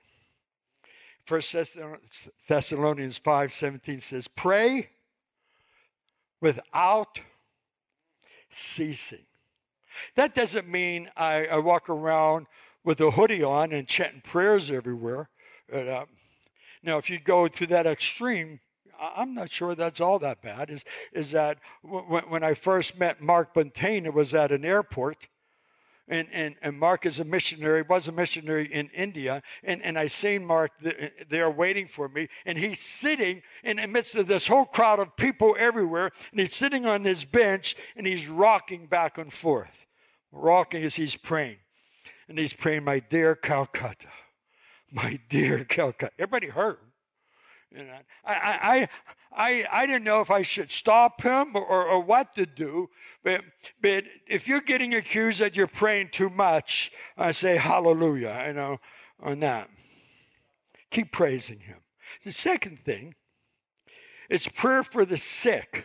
First 1.25 1.55
Thessalonians 2.49 3.19
5:17 3.19 4.01
says, 4.01 4.29
"Pray 4.29 4.91
without 6.41 7.21
ceasing." 8.51 9.25
That 10.17 10.35
doesn't 10.35 10.69
mean 10.69 11.11
I, 11.17 11.47
I 11.47 11.59
walk 11.59 11.89
around 11.89 12.47
with 12.85 13.01
a 13.01 13.11
hoodie 13.11 13.43
on 13.43 13.73
and 13.73 13.87
chanting 13.87 14.23
prayers 14.23 14.71
everywhere. 14.71 15.29
But, 15.69 15.89
uh, 15.89 16.07
now, 16.83 16.99
if 16.99 17.09
you 17.09 17.21
go 17.21 17.47
to 17.47 17.67
that 17.69 17.87
extreme, 17.87 18.59
I'm 18.99 19.35
not 19.35 19.51
sure 19.51 19.75
that's 19.75 20.01
all 20.01 20.19
that 20.21 20.43
bad. 20.43 20.71
Is 20.71 20.85
is 21.13 21.31
that 21.33 21.59
when, 21.83 22.25
when 22.25 22.43
I 22.43 22.55
first 22.55 22.99
met 22.99 23.21
Mark 23.21 23.55
Buntain, 23.55 24.07
it 24.07 24.15
was 24.15 24.35
at 24.35 24.53
an 24.53 24.65
airport, 24.65 25.29
and, 26.09 26.29
and, 26.33 26.55
and 26.63 26.79
Mark 26.79 27.07
is 27.07 27.21
a 27.21 27.25
missionary, 27.25 27.83
was 27.83 28.09
a 28.09 28.13
missionary 28.13 28.73
in 28.73 28.89
India, 28.89 29.43
and, 29.63 29.83
and 29.83 29.99
I 29.99 30.09
seen 30.09 30.45
Mark 30.45 30.73
there 31.31 31.51
waiting 31.51 31.87
for 31.87 32.09
me, 32.09 32.29
and 32.45 32.59
he's 32.59 32.81
sitting 32.81 33.43
in 33.63 33.77
the 33.77 33.87
midst 33.87 34.17
of 34.17 34.27
this 34.27 34.47
whole 34.47 34.65
crowd 34.65 34.99
of 34.99 35.17
people 35.17 35.57
everywhere, 35.59 36.11
and 36.33 36.41
he's 36.41 36.55
sitting 36.55 36.87
on 36.87 37.03
this 37.03 37.25
bench, 37.25 37.77
and 37.97 38.07
he's 38.07 38.27
rocking 38.27 38.87
back 38.87 39.19
and 39.19 39.33
forth, 39.33 39.87
rocking 40.33 40.83
as 40.85 40.95
he's 40.95 41.17
praying, 41.17 41.59
and 42.29 42.39
he's 42.39 42.53
praying, 42.53 42.85
"My 42.85 42.99
dear 42.99 43.35
Calcutta, 43.35 44.09
my 44.91 45.21
dear 45.29 45.65
Calcutta." 45.65 46.13
Everybody 46.19 46.49
heard 46.49 46.79
him. 46.79 46.92
You 47.75 47.85
know, 47.85 47.99
I, 48.25 48.35
I, 48.35 48.89
I, 49.35 49.67
I 49.73 49.87
didn't 49.87 50.05
know 50.05 50.21
if 50.21 50.31
I 50.31 50.43
should 50.43 50.71
stop 50.71 51.23
him 51.23 51.57
or, 51.57 51.87
or, 51.87 52.01
what 52.01 52.35
to 52.35 52.45
do. 52.45 52.91
But, 53.25 53.43
but 53.81 54.05
if 54.27 54.47
you're 54.47 54.61
getting 54.61 54.95
accused 54.95 55.41
that 55.41 55.57
you're 55.57 55.67
praying 55.67 56.11
too 56.13 56.29
much, 56.29 56.93
I 57.17 57.33
say 57.33 57.57
hallelujah, 57.57 58.45
you 58.49 58.53
know, 58.53 58.79
on 59.23 59.41
that. 59.41 59.71
Keep 60.91 61.13
praising 61.13 61.61
him. 61.61 61.79
The 62.25 62.33
second 62.33 62.81
thing 62.85 63.15
is 64.29 64.47
prayer 64.49 64.83
for 64.83 65.05
the 65.05 65.19
sick. 65.19 65.85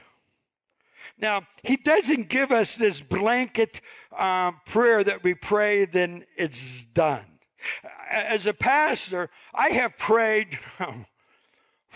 Now, 1.17 1.48
he 1.63 1.77
doesn't 1.77 2.29
give 2.29 2.51
us 2.51 2.75
this 2.75 3.00
blanket 3.00 3.82
um, 4.17 4.60
prayer 4.65 5.03
that 5.03 5.24
we 5.24 5.34
pray, 5.34 5.86
then 5.86 6.25
it's 6.38 6.84
done. 6.86 7.25
As 8.10 8.46
a 8.46 8.53
pastor, 8.53 9.29
I 9.53 9.70
have 9.70 9.98
prayed 9.98 10.60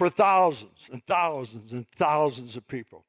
for 0.02 0.10
thousands 0.10 0.90
and 0.92 1.06
thousands 1.06 1.74
and 1.74 1.86
thousands 1.96 2.58
of 2.58 2.68
people. 2.68 3.06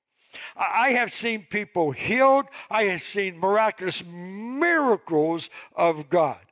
I 0.55 0.93
have 0.93 1.11
seen 1.11 1.47
people 1.49 1.91
healed. 1.91 2.45
I 2.71 2.85
have 2.85 3.01
seen 3.01 3.39
miraculous 3.39 4.05
miracles 4.05 5.49
of 5.75 6.11
God. 6.11 6.45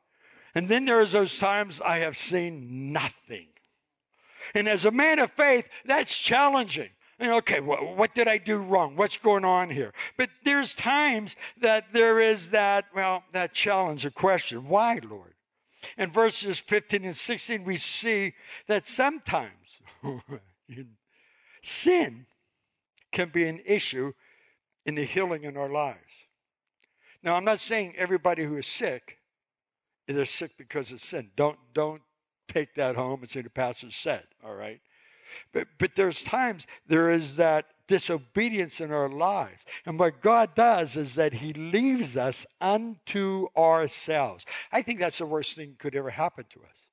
And 0.55 0.67
then 0.67 0.87
there's 0.87 1.13
those 1.13 1.39
times 1.39 1.83
I 1.83 1.99
have 1.99 2.17
seen 2.17 2.91
nothing. 2.91 3.49
And 4.55 4.67
as 4.67 4.87
a 4.87 4.91
man 4.91 5.19
of 5.19 5.31
faith, 5.33 5.67
that's 5.85 6.17
challenging. 6.17 6.89
Okay, 7.21 7.61
what, 7.61 7.99
what 7.99 8.15
did 8.15 8.27
I 8.27 8.39
do 8.39 8.57
wrong? 8.57 8.97
What's 8.97 9.19
going 9.19 9.45
on 9.45 9.69
here? 9.69 9.93
But 10.17 10.31
there's 10.47 10.75
times 10.75 11.37
that 11.61 11.93
there 11.93 12.19
is 12.19 12.49
that, 12.49 12.87
well, 12.95 13.25
that 13.35 13.53
challenge, 13.53 14.07
a 14.07 14.11
question. 14.11 14.69
Why, 14.69 15.01
Lord? 15.07 15.35
In 15.99 16.11
verses 16.11 16.59
15 16.59 17.05
and 17.05 17.17
16, 17.17 17.65
we 17.65 17.77
see 17.77 18.33
that 18.69 18.89
sometimes 18.89 19.53
sin 21.63 22.27
can 23.13 23.31
be 23.31 23.47
an 23.47 23.61
issue 23.65 24.13
in 24.87 24.95
the 24.95 25.05
healing 25.05 25.45
in 25.45 25.57
our 25.57 25.69
lives. 25.69 25.99
Now, 27.23 27.35
I'm 27.37 27.45
not 27.45 27.61
saying 27.61 27.95
everybody 27.97 28.45
who 28.45 28.57
is 28.57 28.67
sick 28.67 29.19
is 30.07 30.31
sick 30.31 30.53
because 30.57 30.91
of 30.93 31.01
sin. 31.01 31.31
Don't 31.37 31.59
don't 31.75 32.03
take 32.49 32.75
that 32.75 32.97
home 32.97 33.21
and 33.23 33.31
say 33.31 33.43
the 33.43 33.51
pastor 33.51 33.91
said. 33.91 34.25
All 34.45 34.55
right, 34.55 34.81
but 35.53 35.69
but 35.79 35.95
there's 35.95 36.23
times 36.23 36.67
there 36.89 37.13
is 37.13 37.37
that 37.37 37.67
disobedience 37.87 38.81
in 38.81 38.93
our 38.93 39.09
lives, 39.09 39.63
and 39.87 39.99
what 39.99 40.21
God 40.21 40.55
does 40.55 40.97
is 40.97 41.17
that 41.17 41.33
He 41.33 41.53
leaves 41.53 42.17
us 42.17 42.47
unto 42.61 43.49
ourselves. 43.57 44.47
I 44.73 44.83
think 44.83 45.01
that's 45.01 45.19
the 45.19 45.27
worst 45.27 45.57
thing 45.57 45.77
could 45.79 45.95
ever 45.95 46.11
happen 46.11 46.45
to 46.51 46.61
us. 46.61 46.90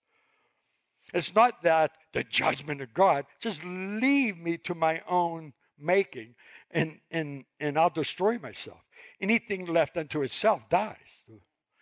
It's 1.14 1.34
not 1.34 1.62
that 1.64 1.92
the 2.14 2.24
judgment 2.24 2.82
of 2.82 2.94
God, 2.94 3.26
just 3.40 3.64
leave 3.64 4.38
me 4.38 4.58
to 4.60 4.76
my 4.76 5.02
own 5.08 5.54
making 5.80 6.36
and, 6.72 7.00
and, 7.12 7.46
and 7.60 7.78
I'll 7.78 7.90
destroy 7.90 8.38
myself. 8.40 8.80
Anything 9.22 9.66
left 9.66 9.98
unto 9.98 10.24
itself 10.24 10.68
dies. 10.70 10.98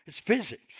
It's 0.05 0.19
physics. 0.19 0.75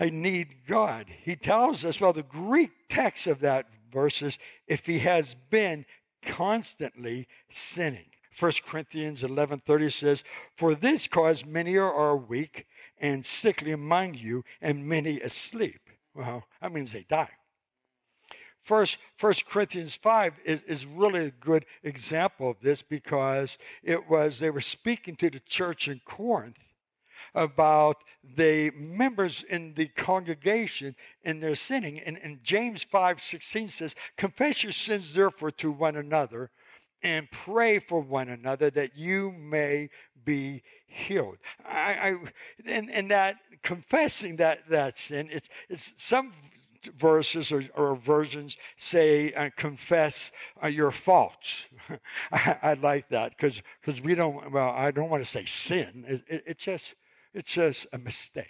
I 0.00 0.10
need 0.10 0.66
God. 0.66 1.06
He 1.22 1.36
tells 1.36 1.84
us, 1.84 2.00
well, 2.00 2.12
the 2.12 2.22
Greek 2.22 2.70
text 2.88 3.26
of 3.26 3.40
that 3.40 3.66
verse 3.92 4.22
is 4.22 4.38
if 4.66 4.86
he 4.86 4.98
has 5.00 5.34
been 5.50 5.84
constantly 6.22 7.28
sinning. 7.52 8.06
1 8.40 8.52
Corinthians 8.66 9.22
11:30 9.22 9.92
says, 9.92 10.24
"For 10.56 10.74
this 10.74 11.06
cause 11.06 11.44
many 11.44 11.76
are 11.76 12.16
weak 12.16 12.66
and 12.98 13.24
sickly 13.24 13.70
among 13.70 14.14
you, 14.14 14.44
and 14.60 14.86
many 14.86 15.20
asleep." 15.20 15.80
Well, 16.14 16.44
that 16.60 16.72
means 16.72 16.92
they 16.92 17.04
die. 17.08 17.30
First, 18.62 18.98
First 19.16 19.46
Corinthians 19.46 19.94
5 19.96 20.40
is, 20.44 20.62
is 20.62 20.86
really 20.86 21.26
a 21.26 21.30
good 21.30 21.66
example 21.82 22.50
of 22.50 22.60
this 22.60 22.80
because 22.80 23.58
it 23.82 24.08
was 24.08 24.38
they 24.38 24.50
were 24.50 24.62
speaking 24.62 25.16
to 25.16 25.28
the 25.28 25.40
church 25.40 25.88
in 25.88 26.00
Corinth 26.06 26.56
about 27.34 28.02
the 28.36 28.70
members 28.70 29.42
in 29.42 29.74
the 29.74 29.88
congregation 29.88 30.96
and 31.24 31.42
their 31.42 31.54
sinning. 31.54 32.00
And, 32.00 32.16
and 32.18 32.42
James 32.42 32.84
5:16 32.84 33.70
says, 33.70 33.94
"Confess 34.16 34.62
your 34.62 34.72
sins 34.72 35.12
therefore 35.12 35.50
to 35.52 35.70
one 35.70 35.96
another 35.96 36.50
and 37.04 37.30
pray 37.30 37.78
for 37.78 38.00
one 38.00 38.30
another 38.30 38.70
that 38.70 38.96
you 38.96 39.30
may 39.30 39.90
be 40.24 40.62
healed. 40.86 41.36
I, 41.68 41.92
I 41.92 42.16
and, 42.66 42.90
and 42.90 43.10
that 43.10 43.36
confessing 43.62 44.36
that 44.36 44.60
that 44.70 44.98
sin, 44.98 45.28
it's 45.30 45.48
it's 45.68 45.92
some 45.98 46.32
verses 46.96 47.52
or, 47.52 47.62
or 47.74 47.94
versions 47.94 48.56
say 48.78 49.32
uh, 49.34 49.50
confess 49.56 50.32
uh, 50.62 50.66
your 50.66 50.90
faults. 50.90 51.64
I, 52.32 52.56
I, 52.62 52.74
like 52.74 53.08
that 53.10 53.30
because 53.36 53.60
because 53.80 54.00
we 54.00 54.14
don't 54.14 54.50
well 54.50 54.70
I 54.70 54.90
don't 54.90 55.10
want 55.10 55.22
to 55.22 55.30
say 55.30 55.44
sin. 55.44 56.04
It, 56.08 56.22
it, 56.26 56.44
it's 56.46 56.64
just 56.64 56.94
it's 57.34 57.52
just 57.52 57.86
a 57.92 57.98
mistake. 57.98 58.46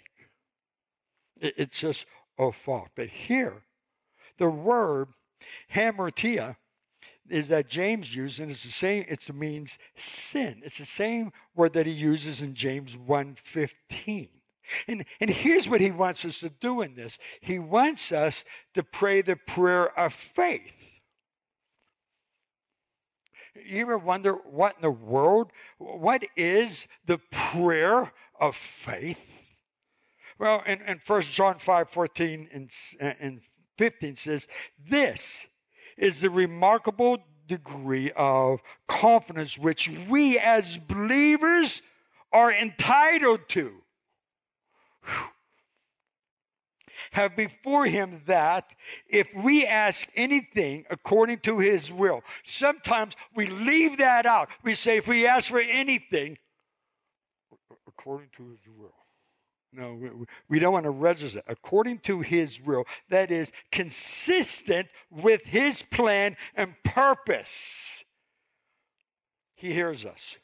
It, 1.41 1.55
it's 1.57 1.79
just 1.79 2.07
a 2.39 2.53
fault. 2.53 2.89
But 2.95 3.09
here, 3.09 3.65
the 4.39 4.49
word 4.49 5.09
hamartia 5.75 6.57
is 7.31 7.49
that 7.49 7.69
James 7.69 8.15
used, 8.15 8.41
and 8.41 8.51
it's 8.51 8.65
the 8.65 8.71
same. 8.71 9.05
It 9.09 9.33
means 9.35 9.79
sin. 9.97 10.63
It's 10.65 10.79
the 10.79 10.85
same 10.85 11.33
word 11.55 11.75
that 11.75 11.87
he 11.87 11.93
uses 11.93 12.43
in 12.43 12.55
James 12.55 12.97
1:15. 12.97 14.29
And, 14.89 15.05
and 15.21 15.29
here's 15.29 15.69
what 15.69 15.83
he 15.83 15.91
wants 15.91 16.25
us 16.25 16.41
to 16.41 16.49
do 16.49 16.81
in 16.81 16.95
this. 16.95 17.19
He 17.43 17.59
wants 17.59 18.13
us 18.13 18.45
to 18.75 18.83
pray 18.83 19.21
the 19.23 19.37
prayer 19.37 19.87
of 19.99 20.15
faith. 20.15 20.95
You 23.67 23.83
ever 23.83 23.99
wonder 23.99 24.33
what 24.33 24.77
in 24.77 24.83
the 24.83 24.91
world? 24.91 25.53
What 25.79 26.25
is 26.37 26.87
the 27.07 27.19
prayer 27.31 28.11
of 28.41 28.57
faith? 28.57 29.21
Well, 30.39 30.63
in, 30.67 30.83
in 30.83 31.01
1 31.07 31.23
John 31.23 31.59
5 31.59 31.91
14 31.91 32.49
and, 32.53 32.71
and 33.01 33.41
15 33.79 34.17
says, 34.17 34.49
This 34.89 35.47
is 35.97 36.21
the 36.21 36.31
remarkable 36.31 37.19
degree 37.47 38.11
of 38.17 38.61
confidence 38.89 39.59
which 39.59 39.91
we 40.09 40.39
as 40.39 40.77
believers 40.77 41.83
are 42.33 42.53
entitled 42.53 43.41
to. 43.51 43.73
Have 47.13 47.37
before 47.37 47.87
him 47.87 48.23
that 48.27 48.67
if 49.09 49.29
we 49.35 49.67
ask 49.67 50.09
anything 50.17 50.85
according 50.91 51.39
to 51.41 51.61
his 51.61 51.93
will, 51.93 52.23
sometimes 52.45 53.15
we 53.37 53.47
leave 53.47 53.99
that 53.99 54.27
out. 54.27 54.49
We 54.65 54.75
say, 54.75 54.97
if 54.97 55.07
we 55.07 55.27
ask 55.27 55.49
for 55.49 55.61
anything 55.61 56.39
according 57.87 58.31
to 58.37 58.51
his 58.51 58.59
will. 58.77 59.04
No, 59.77 59.99
we 60.49 60.59
don't 60.59 60.73
want 60.73 60.85
to 60.85 60.91
register 60.91 61.43
according 61.49 61.99
to 62.01 62.21
His 62.21 62.61
will. 62.61 62.85
That 63.11 63.31
is 63.31 63.51
consistent 63.73 64.89
with 65.11 65.43
His 65.43 65.83
plan 65.83 66.37
and 66.55 66.75
purpose. 66.85 68.05
He 69.57 69.73
hears 69.73 70.05
us. 70.05 70.37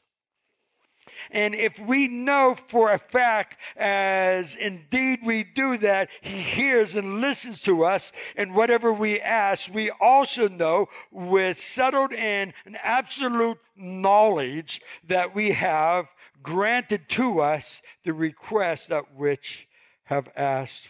And 1.31 1.55
if 1.55 1.79
we 1.79 2.09
know 2.09 2.57
for 2.69 2.91
a 2.93 2.99
fact, 2.99 3.57
as 3.77 4.57
indeed 4.57 5.21
we 5.25 5.45
do 5.45 5.79
that, 5.79 6.09
He 6.23 6.43
hears 6.43 6.97
and 6.97 7.21
listens 7.21 7.63
to 7.63 7.85
us, 7.85 8.11
and 8.37 8.55
whatever 8.55 8.93
we 8.93 9.21
ask, 9.21 9.73
we 9.73 9.91
also 9.91 10.49
know 10.49 10.89
with 11.13 11.59
settled 11.61 12.13
and 12.13 12.53
an 12.65 12.77
absolute 12.83 13.59
knowledge 13.77 14.81
that 15.09 15.35
we 15.35 15.53
have 15.53 16.07
granted 16.43 17.09
to 17.11 17.41
us 17.41 17.83
the 18.05 18.13
request 18.13 18.89
that 18.89 19.15
which 19.15 19.67
have 20.05 20.29
asked, 20.37 20.89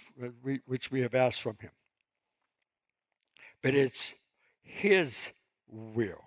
which 0.67 0.91
we 0.91 1.03
have 1.03 1.15
asked 1.15 1.43
from 1.43 1.57
him. 1.61 1.71
But 3.63 3.75
it's 3.75 4.13
his 4.63 5.19
will. 5.69 6.23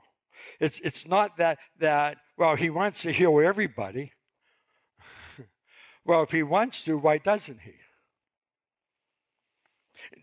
It's, 0.59 0.79
it's 0.79 1.07
not 1.07 1.37
that, 1.37 1.57
that, 1.79 2.17
well, 2.37 2.55
he 2.55 2.69
wants 2.69 3.03
to 3.03 3.11
heal 3.11 3.39
everybody. 3.39 4.11
well, 6.05 6.23
if 6.23 6.31
he 6.31 6.43
wants 6.43 6.83
to, 6.85 6.97
why 6.97 7.17
doesn't 7.17 7.59
he? 7.59 7.73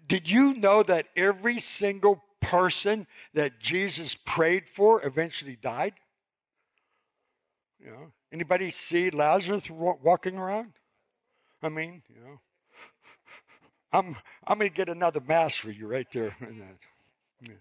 Did 0.07 0.29
you 0.29 0.55
know 0.55 0.83
that 0.83 1.07
every 1.17 1.61
single 1.61 2.23
person 2.41 3.07
that 3.35 3.61
Jesus 3.61 4.15
prayed 4.15 4.69
for 4.69 5.05
eventually 5.05 5.57
died? 5.57 5.95
You 7.79 7.91
know, 7.91 8.13
anybody 8.33 8.71
see 8.71 9.11
Lazarus 9.11 9.69
walking 9.71 10.37
around? 10.37 10.73
I 11.63 11.69
mean, 11.69 12.03
you 12.09 12.21
know, 12.21 12.41
I'm 13.93 14.17
I'm 14.47 14.59
gonna 14.59 14.71
get 14.71 14.89
another 14.89 15.21
mass 15.21 15.57
for 15.57 15.71
you 15.71 15.87
right 15.87 16.07
there. 16.13 16.37
Yeah. 17.43 17.55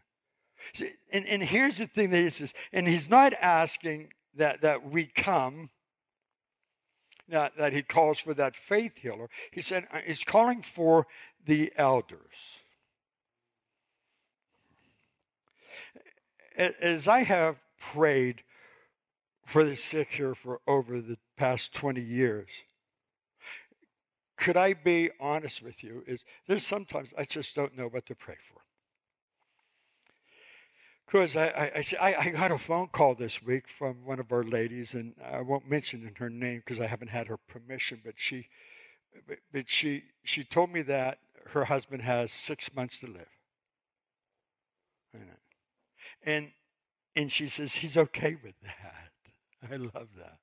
See, 0.73 0.91
and 1.11 1.25
and 1.25 1.41
here's 1.41 1.77
the 1.77 1.87
thing 1.87 2.11
that 2.11 2.17
he 2.17 2.29
says, 2.29 2.53
and 2.73 2.87
he's 2.87 3.09
not 3.09 3.33
asking 3.33 4.09
that 4.35 4.61
that 4.61 4.89
we 4.89 5.05
come. 5.05 5.69
That, 7.29 7.57
that 7.57 7.73
he 7.73 7.83
calls 7.83 8.19
for 8.19 8.33
that 8.33 8.55
faith 8.55 8.97
healer. 8.97 9.29
He 9.51 9.61
said 9.61 9.87
uh, 9.93 9.99
he's 10.03 10.23
calling 10.23 10.63
for 10.63 11.05
the 11.45 11.71
elders. 11.75 12.19
As 16.57 17.07
I 17.07 17.21
have 17.21 17.55
prayed 17.93 18.41
for 19.49 19.63
the 19.63 19.75
sick 19.75 20.09
here 20.11 20.35
for 20.35 20.61
over 20.67 21.01
the 21.01 21.17
past 21.35 21.73
20 21.73 22.01
years. 22.01 22.47
Could 24.37 24.57
I 24.57 24.73
be 24.73 25.09
honest 25.19 25.63
with 25.63 25.83
you? 25.83 26.03
Is 26.05 26.23
there's 26.47 26.65
sometimes 26.65 27.09
I 27.17 27.25
just 27.25 27.55
don't 27.55 27.75
know 27.75 27.87
what 27.87 28.05
to 28.05 28.15
pray 28.15 28.37
for. 28.53 28.61
Because 31.05 31.35
I, 31.35 31.47
I, 31.47 31.83
I, 31.99 32.15
I 32.19 32.29
got 32.29 32.51
a 32.51 32.59
phone 32.59 32.87
call 32.89 33.15
this 33.15 33.41
week 33.41 33.63
from 33.79 34.05
one 34.05 34.19
of 34.19 34.31
our 34.31 34.43
ladies, 34.43 34.93
and 34.93 35.15
I 35.25 35.41
won't 35.41 35.67
mention 35.67 36.13
her 36.19 36.29
name 36.29 36.61
because 36.63 36.79
I 36.79 36.85
haven't 36.85 37.07
had 37.07 37.27
her 37.27 37.37
permission, 37.47 37.99
but 38.05 38.13
she, 38.17 38.47
but 39.51 39.67
she, 39.67 40.03
she 40.23 40.43
told 40.43 40.71
me 40.71 40.83
that 40.83 41.17
her 41.47 41.65
husband 41.65 42.03
has 42.03 42.31
six 42.31 42.73
months 42.75 42.99
to 42.99 43.07
live. 43.07 43.27
And, 46.23 46.51
and 47.15 47.31
she 47.31 47.49
says 47.49 47.73
he's 47.73 47.97
okay 47.97 48.37
with 48.43 48.53
that. 48.61 49.08
I 49.71 49.75
love 49.77 50.09
that. 50.17 50.37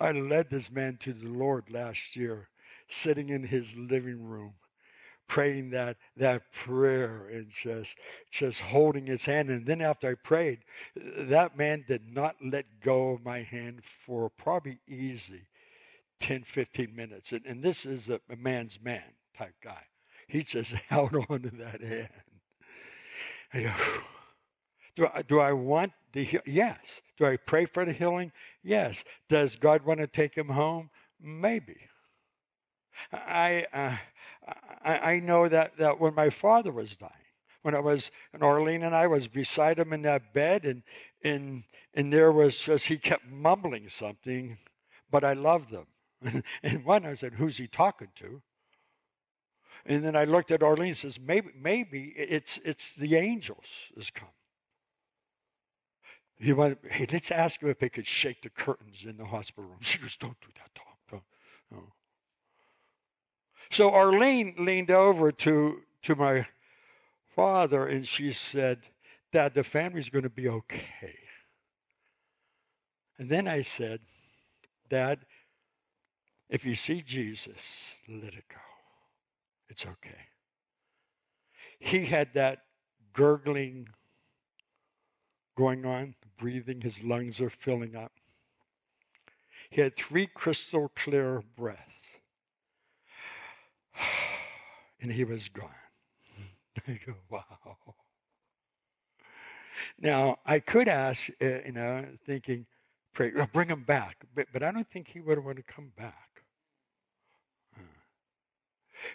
I 0.00 0.12
led 0.12 0.50
this 0.50 0.70
man 0.70 0.96
to 0.98 1.12
the 1.12 1.28
Lord 1.28 1.70
last 1.70 2.16
year, 2.16 2.48
sitting 2.88 3.28
in 3.30 3.42
his 3.44 3.74
living 3.76 4.22
room, 4.24 4.54
praying 5.28 5.70
that 5.70 5.96
that 6.16 6.52
prayer 6.52 7.28
and 7.28 7.50
just 7.50 7.96
just 8.30 8.60
holding 8.60 9.06
his 9.06 9.24
hand. 9.24 9.50
And 9.50 9.66
then 9.66 9.80
after 9.82 10.10
I 10.10 10.14
prayed, 10.14 10.60
that 10.96 11.56
man 11.56 11.84
did 11.88 12.08
not 12.12 12.36
let 12.44 12.66
go 12.82 13.12
of 13.12 13.24
my 13.24 13.42
hand 13.42 13.82
for 14.06 14.30
probably 14.30 14.80
easy 14.88 15.46
10, 16.20 16.44
15 16.44 16.94
minutes. 16.96 17.32
And, 17.32 17.46
and 17.46 17.62
this 17.62 17.86
is 17.86 18.10
a, 18.10 18.20
a 18.30 18.36
man's 18.36 18.80
man 18.82 19.04
type 19.36 19.54
guy. 19.62 19.82
He 20.28 20.42
just 20.44 20.72
held 20.88 21.14
on 21.30 21.42
to 21.42 21.50
that 21.58 21.80
hand. 21.82 22.08
I 23.54 23.62
go, 23.62 23.72
do 24.96 25.06
I, 25.12 25.22
do 25.22 25.40
I 25.40 25.52
want 25.52 25.92
the 26.12 26.40
yes? 26.46 26.78
Do 27.22 27.28
I 27.28 27.36
pray 27.36 27.66
for 27.66 27.84
the 27.84 27.92
healing? 27.92 28.32
Yes. 28.64 29.04
Does 29.28 29.54
God 29.54 29.84
want 29.84 30.00
to 30.00 30.08
take 30.08 30.34
him 30.34 30.48
home? 30.48 30.90
Maybe. 31.20 31.76
I 33.12 33.64
uh, 33.72 33.96
I, 34.84 35.12
I 35.12 35.20
know 35.20 35.48
that 35.48 35.76
that 35.76 36.00
when 36.00 36.16
my 36.16 36.30
father 36.30 36.72
was 36.72 36.96
dying, 36.96 37.12
when 37.62 37.76
I 37.76 37.78
was 37.78 38.10
and 38.32 38.42
Arlene 38.42 38.82
and 38.82 38.92
I 38.92 39.06
was 39.06 39.28
beside 39.28 39.78
him 39.78 39.92
in 39.92 40.02
that 40.02 40.34
bed, 40.34 40.64
and 40.64 40.82
and 41.22 41.62
and 41.94 42.12
there 42.12 42.32
was 42.32 42.58
just 42.58 42.86
he 42.88 42.98
kept 42.98 43.28
mumbling 43.28 43.88
something, 43.88 44.58
but 45.08 45.22
I 45.22 45.34
loved 45.34 45.70
them. 45.70 46.42
and 46.64 46.84
one 46.84 47.06
I 47.06 47.14
said, 47.14 47.34
"Who's 47.34 47.56
he 47.56 47.68
talking 47.68 48.08
to?" 48.16 48.42
And 49.86 50.04
then 50.04 50.16
I 50.16 50.24
looked 50.24 50.50
at 50.50 50.64
Arlene 50.64 50.88
and 50.88 50.96
says, 50.96 51.20
"Maybe 51.20 51.50
maybe 51.54 52.12
it's 52.16 52.58
it's 52.64 52.96
the 52.96 53.14
angels 53.14 53.66
has 53.94 54.10
come." 54.10 54.28
He 56.38 56.52
went, 56.52 56.78
hey, 56.90 57.06
let's 57.12 57.30
ask 57.30 57.60
him 57.62 57.70
if 57.70 57.78
they 57.78 57.88
could 57.88 58.06
shake 58.06 58.42
the 58.42 58.50
curtains 58.50 59.04
in 59.04 59.16
the 59.16 59.24
hospital 59.24 59.64
room. 59.64 59.78
She 59.80 59.98
goes, 59.98 60.16
don't 60.16 60.40
do 60.40 60.48
that, 60.56 60.70
Tom. 60.74 60.94
Don't. 61.10 61.22
No. 61.70 61.92
So 63.70 63.92
Arlene 63.92 64.54
leaned 64.58 64.90
over 64.90 65.32
to, 65.32 65.80
to 66.02 66.14
my 66.16 66.46
father 67.34 67.86
and 67.86 68.06
she 68.06 68.32
said, 68.32 68.80
Dad, 69.32 69.54
the 69.54 69.64
family's 69.64 70.10
going 70.10 70.24
to 70.24 70.28
be 70.28 70.48
okay. 70.48 71.18
And 73.18 73.28
then 73.28 73.48
I 73.48 73.62
said, 73.62 74.00
Dad, 74.90 75.20
if 76.50 76.64
you 76.66 76.74
see 76.74 77.00
Jesus, 77.00 77.62
let 78.08 78.34
it 78.34 78.44
go. 78.48 78.60
It's 79.70 79.86
okay. 79.86 80.18
He 81.78 82.04
had 82.04 82.34
that 82.34 82.58
gurgling 83.14 83.88
going 85.56 85.86
on, 85.86 86.14
breathing, 86.42 86.80
his 86.80 87.02
lungs 87.04 87.40
are 87.40 87.50
filling 87.50 87.94
up. 87.94 88.10
He 89.70 89.80
had 89.80 89.96
three 89.96 90.26
crystal 90.26 90.90
clear 90.96 91.42
breaths. 91.56 91.80
And 95.00 95.10
he 95.10 95.24
was 95.24 95.48
gone. 95.48 95.68
I 96.86 97.00
go, 97.04 97.14
wow. 97.28 97.94
Now, 99.98 100.36
I 100.46 100.60
could 100.60 100.86
ask, 100.86 101.28
uh, 101.42 101.46
you 101.66 101.72
know, 101.72 102.06
thinking, 102.24 102.66
pray, 103.12 103.32
uh, 103.36 103.46
bring 103.52 103.68
him 103.68 103.82
back. 103.82 104.16
But, 104.36 104.46
but 104.52 104.62
I 104.62 104.70
don't 104.70 104.88
think 104.92 105.08
he 105.08 105.18
would 105.18 105.44
want 105.44 105.56
to 105.56 105.64
come 105.64 105.90
back. 105.98 106.44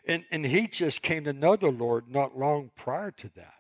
And, 0.06 0.26
and 0.32 0.46
he 0.46 0.68
just 0.68 1.02
came 1.02 1.24
to 1.24 1.34
know 1.34 1.56
the 1.56 1.72
Lord 1.72 2.10
not 2.10 2.38
long 2.38 2.72
prior 2.76 3.12
to 3.12 3.30
that. 3.38 3.57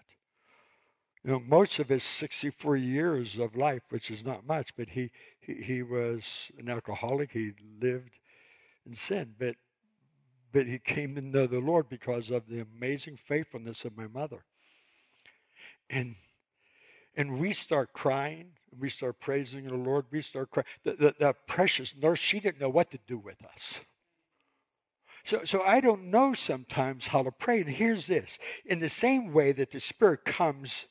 You 1.23 1.31
know, 1.31 1.39
most 1.39 1.79
of 1.79 1.89
his 1.89 2.03
64 2.03 2.77
years 2.77 3.39
of 3.39 3.55
life, 3.55 3.81
which 3.89 4.11
is 4.11 4.23
not 4.23 4.45
much, 4.45 4.75
but 4.77 4.89
he, 4.89 5.11
he, 5.39 5.53
he 5.55 5.83
was 5.83 6.51
an 6.57 6.69
alcoholic. 6.69 7.31
He 7.31 7.51
lived 7.81 8.11
in 8.85 8.93
sin. 8.93 9.33
But, 9.37 9.55
but 10.53 10.67
he 10.67 10.79
came 10.79 11.15
to 11.15 11.21
know 11.21 11.47
the 11.47 11.59
Lord 11.59 11.89
because 11.89 12.31
of 12.31 12.47
the 12.47 12.65
amazing 12.77 13.17
faithfulness 13.27 13.83
of 13.83 13.97
my 13.97 14.07
mother. 14.07 14.43
And 15.89 16.15
and 17.17 17.39
we 17.39 17.51
start 17.51 17.93
crying, 17.93 18.51
we 18.79 18.89
start 18.89 19.19
praising 19.19 19.65
the 19.65 19.73
Lord, 19.73 20.05
we 20.11 20.21
start 20.21 20.51
crying. 20.51 20.67
The, 20.83 20.93
the, 20.93 21.15
the, 21.19 21.33
precious 21.47 21.95
nurse, 21.97 22.19
she 22.19 22.39
didn't 22.39 22.61
know 22.61 22.69
what 22.69 22.91
to 22.91 22.99
do 23.07 23.17
with 23.17 23.43
us. 23.43 23.79
So, 25.25 25.43
so 25.43 25.63
I 25.63 25.81
don't 25.81 26.11
know 26.11 26.35
sometimes 26.35 27.07
how 27.07 27.23
to 27.23 27.31
pray. 27.31 27.61
And 27.61 27.69
here's 27.69 28.05
this 28.05 28.37
in 28.65 28.79
the 28.79 28.87
same 28.87 29.33
way 29.33 29.51
that 29.51 29.71
the 29.71 29.79
Spirit 29.79 30.25
comes 30.25 30.87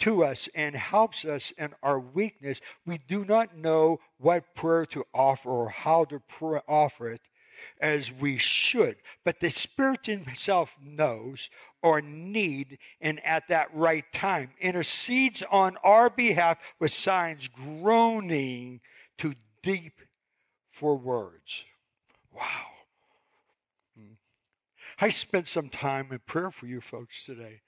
to 0.00 0.24
us 0.24 0.48
and 0.54 0.74
helps 0.74 1.24
us 1.24 1.52
in 1.52 1.74
our 1.82 2.00
weakness, 2.00 2.60
we 2.86 2.98
do 3.08 3.24
not 3.24 3.56
know 3.56 4.00
what 4.18 4.54
prayer 4.54 4.86
to 4.86 5.04
offer 5.14 5.48
or 5.48 5.68
how 5.68 6.04
to 6.04 6.20
pray, 6.20 6.60
offer 6.66 7.10
it 7.10 7.20
as 7.80 8.10
we 8.12 8.38
should. 8.38 8.96
But 9.24 9.40
the 9.40 9.50
Spirit 9.50 10.06
Himself 10.06 10.74
knows 10.82 11.50
or 11.82 12.00
need 12.00 12.78
and 13.00 13.24
at 13.24 13.48
that 13.48 13.74
right 13.74 14.04
time 14.12 14.50
intercedes 14.60 15.42
on 15.48 15.76
our 15.84 16.10
behalf 16.10 16.58
with 16.78 16.92
signs 16.92 17.48
groaning 17.48 18.80
too 19.18 19.34
deep 19.62 20.00
for 20.72 20.96
words. 20.96 21.64
Wow. 22.32 22.66
Hmm. 23.96 24.14
I 24.98 25.10
spent 25.10 25.46
some 25.46 25.68
time 25.68 26.08
in 26.10 26.18
prayer 26.20 26.50
for 26.50 26.66
you 26.66 26.80
folks 26.80 27.24
today 27.24 27.60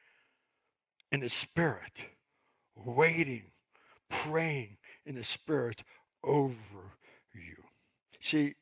in 1.14 1.20
the 1.20 1.28
Spirit, 1.28 1.92
waiting, 2.74 3.44
praying 4.10 4.76
in 5.06 5.14
the 5.14 5.22
Spirit 5.22 5.84
over 6.24 6.56
you. 7.32 7.56
See, 8.20 8.54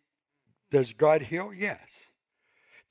does 0.71 0.93
God 0.93 1.23
heal? 1.23 1.53
Yes. 1.55 1.81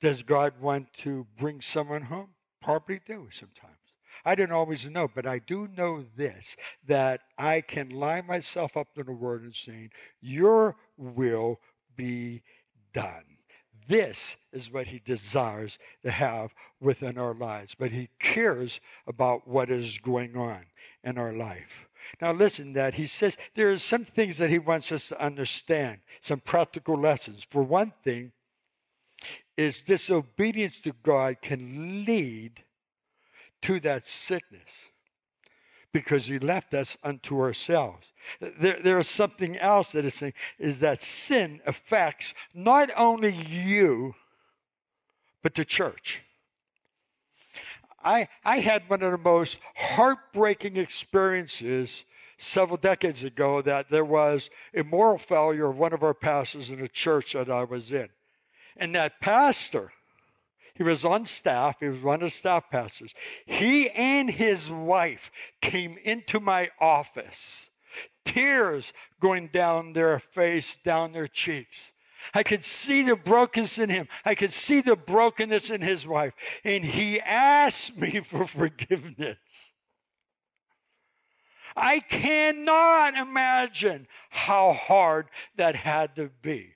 Does 0.00 0.24
God 0.24 0.54
want 0.60 0.92
to 1.04 1.24
bring 1.38 1.60
someone 1.60 2.02
home? 2.02 2.30
Probably 2.60 3.00
do 3.06 3.28
sometimes. 3.30 3.76
I 4.24 4.34
don't 4.34 4.50
always 4.50 4.84
know, 4.90 5.08
but 5.14 5.26
I 5.26 5.38
do 5.38 5.68
know 5.76 6.04
this 6.16 6.56
that 6.88 7.20
I 7.38 7.60
can 7.60 7.90
line 7.90 8.26
myself 8.26 8.76
up 8.76 8.88
in 8.96 9.06
the 9.06 9.12
Word 9.12 9.44
and 9.44 9.54
saying, 9.54 9.90
Your 10.20 10.74
will 10.96 11.60
be 11.96 12.42
done. 12.94 13.31
This 13.88 14.36
is 14.52 14.70
what 14.70 14.86
He 14.86 15.00
desires 15.00 15.78
to 16.02 16.10
have 16.10 16.54
within 16.80 17.18
our 17.18 17.34
lives, 17.34 17.74
but 17.74 17.90
He 17.90 18.08
cares 18.18 18.80
about 19.06 19.46
what 19.46 19.70
is 19.70 19.98
going 19.98 20.36
on 20.36 20.64
in 21.04 21.18
our 21.18 21.32
life. 21.32 21.88
Now, 22.20 22.32
listen, 22.32 22.72
to 22.72 22.72
that 22.74 22.94
He 22.94 23.06
says 23.06 23.36
there 23.54 23.70
are 23.72 23.78
some 23.78 24.04
things 24.04 24.38
that 24.38 24.50
He 24.50 24.58
wants 24.58 24.92
us 24.92 25.08
to 25.08 25.20
understand, 25.20 26.00
some 26.20 26.40
practical 26.40 26.98
lessons. 26.98 27.46
For 27.50 27.62
one 27.62 27.92
thing, 28.04 28.32
is 29.56 29.82
disobedience 29.82 30.80
to 30.80 30.92
God 31.02 31.36
can 31.42 32.04
lead 32.04 32.62
to 33.62 33.80
that 33.80 34.06
sickness 34.06 34.72
because 35.92 36.26
he 36.26 36.38
left 36.38 36.74
us 36.74 36.96
unto 37.02 37.40
ourselves. 37.40 38.06
There, 38.40 38.78
there 38.82 38.98
is 38.98 39.08
something 39.08 39.58
else 39.58 39.92
that 39.92 40.04
is 40.04 40.14
saying 40.14 40.34
is 40.58 40.80
that 40.80 41.02
sin 41.02 41.60
affects 41.66 42.34
not 42.54 42.90
only 42.96 43.34
you, 43.34 44.14
but 45.42 45.54
the 45.54 45.64
church. 45.64 46.22
I, 48.04 48.28
I 48.44 48.58
had 48.60 48.88
one 48.88 49.02
of 49.02 49.12
the 49.12 49.18
most 49.18 49.58
heartbreaking 49.76 50.76
experiences 50.76 52.04
several 52.38 52.76
decades 52.76 53.22
ago 53.22 53.62
that 53.62 53.88
there 53.90 54.04
was 54.04 54.50
a 54.74 54.82
moral 54.82 55.18
failure 55.18 55.68
of 55.68 55.78
one 55.78 55.92
of 55.92 56.02
our 56.02 56.14
pastors 56.14 56.70
in 56.70 56.80
a 56.80 56.88
church 56.88 57.34
that 57.34 57.50
I 57.50 57.64
was 57.64 57.92
in. 57.92 58.08
And 58.76 58.94
that 58.94 59.20
pastor, 59.20 59.92
he 60.74 60.82
was 60.82 61.04
on 61.04 61.26
staff, 61.26 61.76
he 61.80 61.88
was 61.88 62.02
one 62.02 62.16
of 62.16 62.20
the 62.22 62.30
staff 62.30 62.70
pastors. 62.70 63.14
He 63.46 63.90
and 63.90 64.30
his 64.30 64.70
wife 64.70 65.30
came 65.60 65.98
into 66.02 66.40
my 66.40 66.70
office, 66.80 67.68
tears 68.24 68.92
going 69.20 69.48
down 69.48 69.92
their 69.92 70.20
face, 70.34 70.78
down 70.84 71.12
their 71.12 71.28
cheeks. 71.28 71.92
I 72.34 72.42
could 72.42 72.64
see 72.64 73.02
the 73.02 73.16
brokenness 73.16 73.78
in 73.78 73.90
him. 73.90 74.08
I 74.24 74.34
could 74.34 74.52
see 74.52 74.80
the 74.80 74.96
brokenness 74.96 75.70
in 75.70 75.80
his 75.80 76.06
wife. 76.06 76.32
And 76.64 76.84
he 76.84 77.20
asked 77.20 77.96
me 77.96 78.20
for 78.24 78.46
forgiveness. 78.46 79.38
I 81.74 82.00
cannot 82.00 83.16
imagine 83.16 84.06
how 84.30 84.72
hard 84.72 85.28
that 85.56 85.74
had 85.74 86.16
to 86.16 86.30
be. 86.42 86.74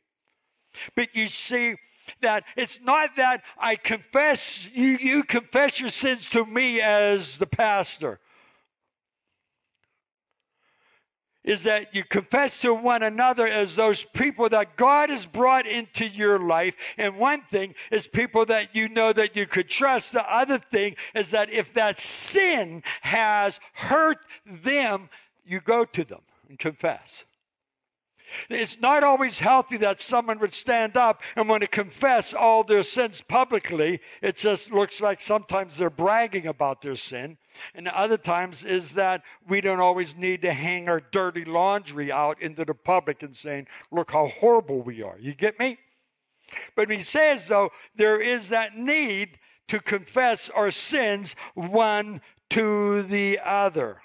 But 0.94 1.14
you 1.14 1.28
see, 1.28 1.76
that 2.20 2.44
it's 2.56 2.80
not 2.82 3.16
that 3.16 3.42
I 3.58 3.76
confess, 3.76 4.66
you, 4.72 4.98
you 4.98 5.24
confess 5.24 5.80
your 5.80 5.90
sins 5.90 6.28
to 6.30 6.44
me 6.44 6.80
as 6.80 7.38
the 7.38 7.46
pastor. 7.46 8.18
Is 11.44 11.62
that 11.62 11.94
you 11.94 12.02
confess 12.02 12.62
to 12.62 12.74
one 12.74 13.04
another 13.04 13.46
as 13.46 13.76
those 13.76 14.02
people 14.02 14.48
that 14.48 14.76
God 14.76 15.10
has 15.10 15.24
brought 15.24 15.68
into 15.68 16.04
your 16.04 16.40
life. 16.40 16.74
And 16.98 17.18
one 17.18 17.42
thing 17.52 17.76
is 17.92 18.08
people 18.08 18.46
that 18.46 18.74
you 18.74 18.88
know 18.88 19.12
that 19.12 19.36
you 19.36 19.46
could 19.46 19.68
trust. 19.68 20.12
The 20.12 20.28
other 20.28 20.58
thing 20.58 20.96
is 21.14 21.30
that 21.30 21.52
if 21.52 21.72
that 21.74 22.00
sin 22.00 22.82
has 23.00 23.60
hurt 23.74 24.18
them, 24.44 25.08
you 25.44 25.60
go 25.60 25.84
to 25.84 26.04
them 26.04 26.22
and 26.48 26.58
confess. 26.58 27.24
It's 28.48 28.80
not 28.80 29.04
always 29.04 29.38
healthy 29.38 29.78
that 29.78 30.00
someone 30.00 30.38
would 30.40 30.54
stand 30.54 30.96
up 30.96 31.22
and 31.34 31.48
want 31.48 31.62
to 31.62 31.68
confess 31.68 32.34
all 32.34 32.64
their 32.64 32.82
sins 32.82 33.20
publicly. 33.20 34.00
It 34.22 34.36
just 34.36 34.70
looks 34.70 35.00
like 35.00 35.20
sometimes 35.20 35.76
they're 35.76 35.90
bragging 35.90 36.46
about 36.46 36.82
their 36.82 36.96
sin. 36.96 37.38
And 37.74 37.88
other 37.88 38.18
times 38.18 38.64
is 38.64 38.94
that 38.94 39.22
we 39.48 39.60
don't 39.60 39.80
always 39.80 40.14
need 40.16 40.42
to 40.42 40.52
hang 40.52 40.88
our 40.88 41.00
dirty 41.00 41.44
laundry 41.44 42.12
out 42.12 42.42
into 42.42 42.64
the 42.64 42.74
public 42.74 43.22
and 43.22 43.36
saying, 43.36 43.66
look 43.90 44.10
how 44.10 44.28
horrible 44.28 44.82
we 44.82 45.02
are. 45.02 45.18
You 45.18 45.34
get 45.34 45.58
me? 45.58 45.78
But 46.74 46.90
he 46.90 47.02
says, 47.02 47.48
though, 47.48 47.70
there 47.96 48.20
is 48.20 48.50
that 48.50 48.76
need 48.76 49.38
to 49.68 49.80
confess 49.80 50.48
our 50.50 50.70
sins 50.70 51.34
one 51.54 52.20
to 52.50 53.02
the 53.02 53.40
other. 53.44 54.00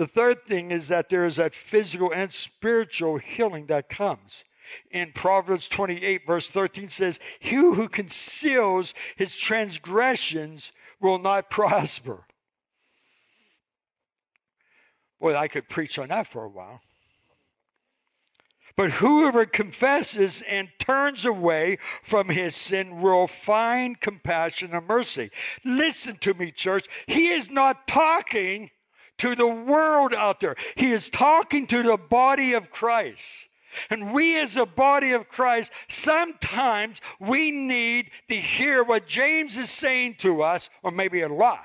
The 0.00 0.06
third 0.06 0.46
thing 0.46 0.70
is 0.70 0.88
that 0.88 1.10
there 1.10 1.26
is 1.26 1.36
that 1.36 1.52
physical 1.52 2.10
and 2.10 2.32
spiritual 2.32 3.18
healing 3.18 3.66
that 3.66 3.90
comes. 3.90 4.46
In 4.90 5.12
Proverbs 5.12 5.68
28, 5.68 6.26
verse 6.26 6.48
13 6.48 6.88
says, 6.88 7.20
He 7.38 7.56
who 7.56 7.86
conceals 7.86 8.94
his 9.16 9.36
transgressions 9.36 10.72
will 11.00 11.18
not 11.18 11.50
prosper. 11.50 12.24
Boy, 15.20 15.36
I 15.36 15.48
could 15.48 15.68
preach 15.68 15.98
on 15.98 16.08
that 16.08 16.28
for 16.28 16.44
a 16.44 16.48
while. 16.48 16.80
But 18.76 18.92
whoever 18.92 19.44
confesses 19.44 20.40
and 20.40 20.70
turns 20.78 21.26
away 21.26 21.76
from 22.04 22.30
his 22.30 22.56
sin 22.56 23.02
will 23.02 23.26
find 23.26 24.00
compassion 24.00 24.74
and 24.74 24.86
mercy. 24.86 25.30
Listen 25.62 26.16
to 26.20 26.32
me, 26.32 26.52
church. 26.52 26.86
He 27.06 27.28
is 27.28 27.50
not 27.50 27.86
talking 27.86 28.70
to 29.20 29.34
the 29.34 29.46
world 29.46 30.14
out 30.14 30.40
there. 30.40 30.56
He 30.76 30.92
is 30.92 31.10
talking 31.10 31.66
to 31.68 31.82
the 31.82 31.96
body 31.96 32.54
of 32.54 32.70
Christ. 32.70 33.48
And 33.88 34.12
we 34.12 34.38
as 34.38 34.56
a 34.56 34.66
body 34.66 35.12
of 35.12 35.28
Christ, 35.28 35.70
sometimes 35.88 37.00
we 37.20 37.50
need 37.50 38.10
to 38.28 38.36
hear 38.36 38.82
what 38.82 39.06
James 39.06 39.56
is 39.56 39.70
saying 39.70 40.16
to 40.20 40.42
us, 40.42 40.68
or 40.82 40.90
maybe 40.90 41.20
a 41.20 41.28
lot 41.28 41.64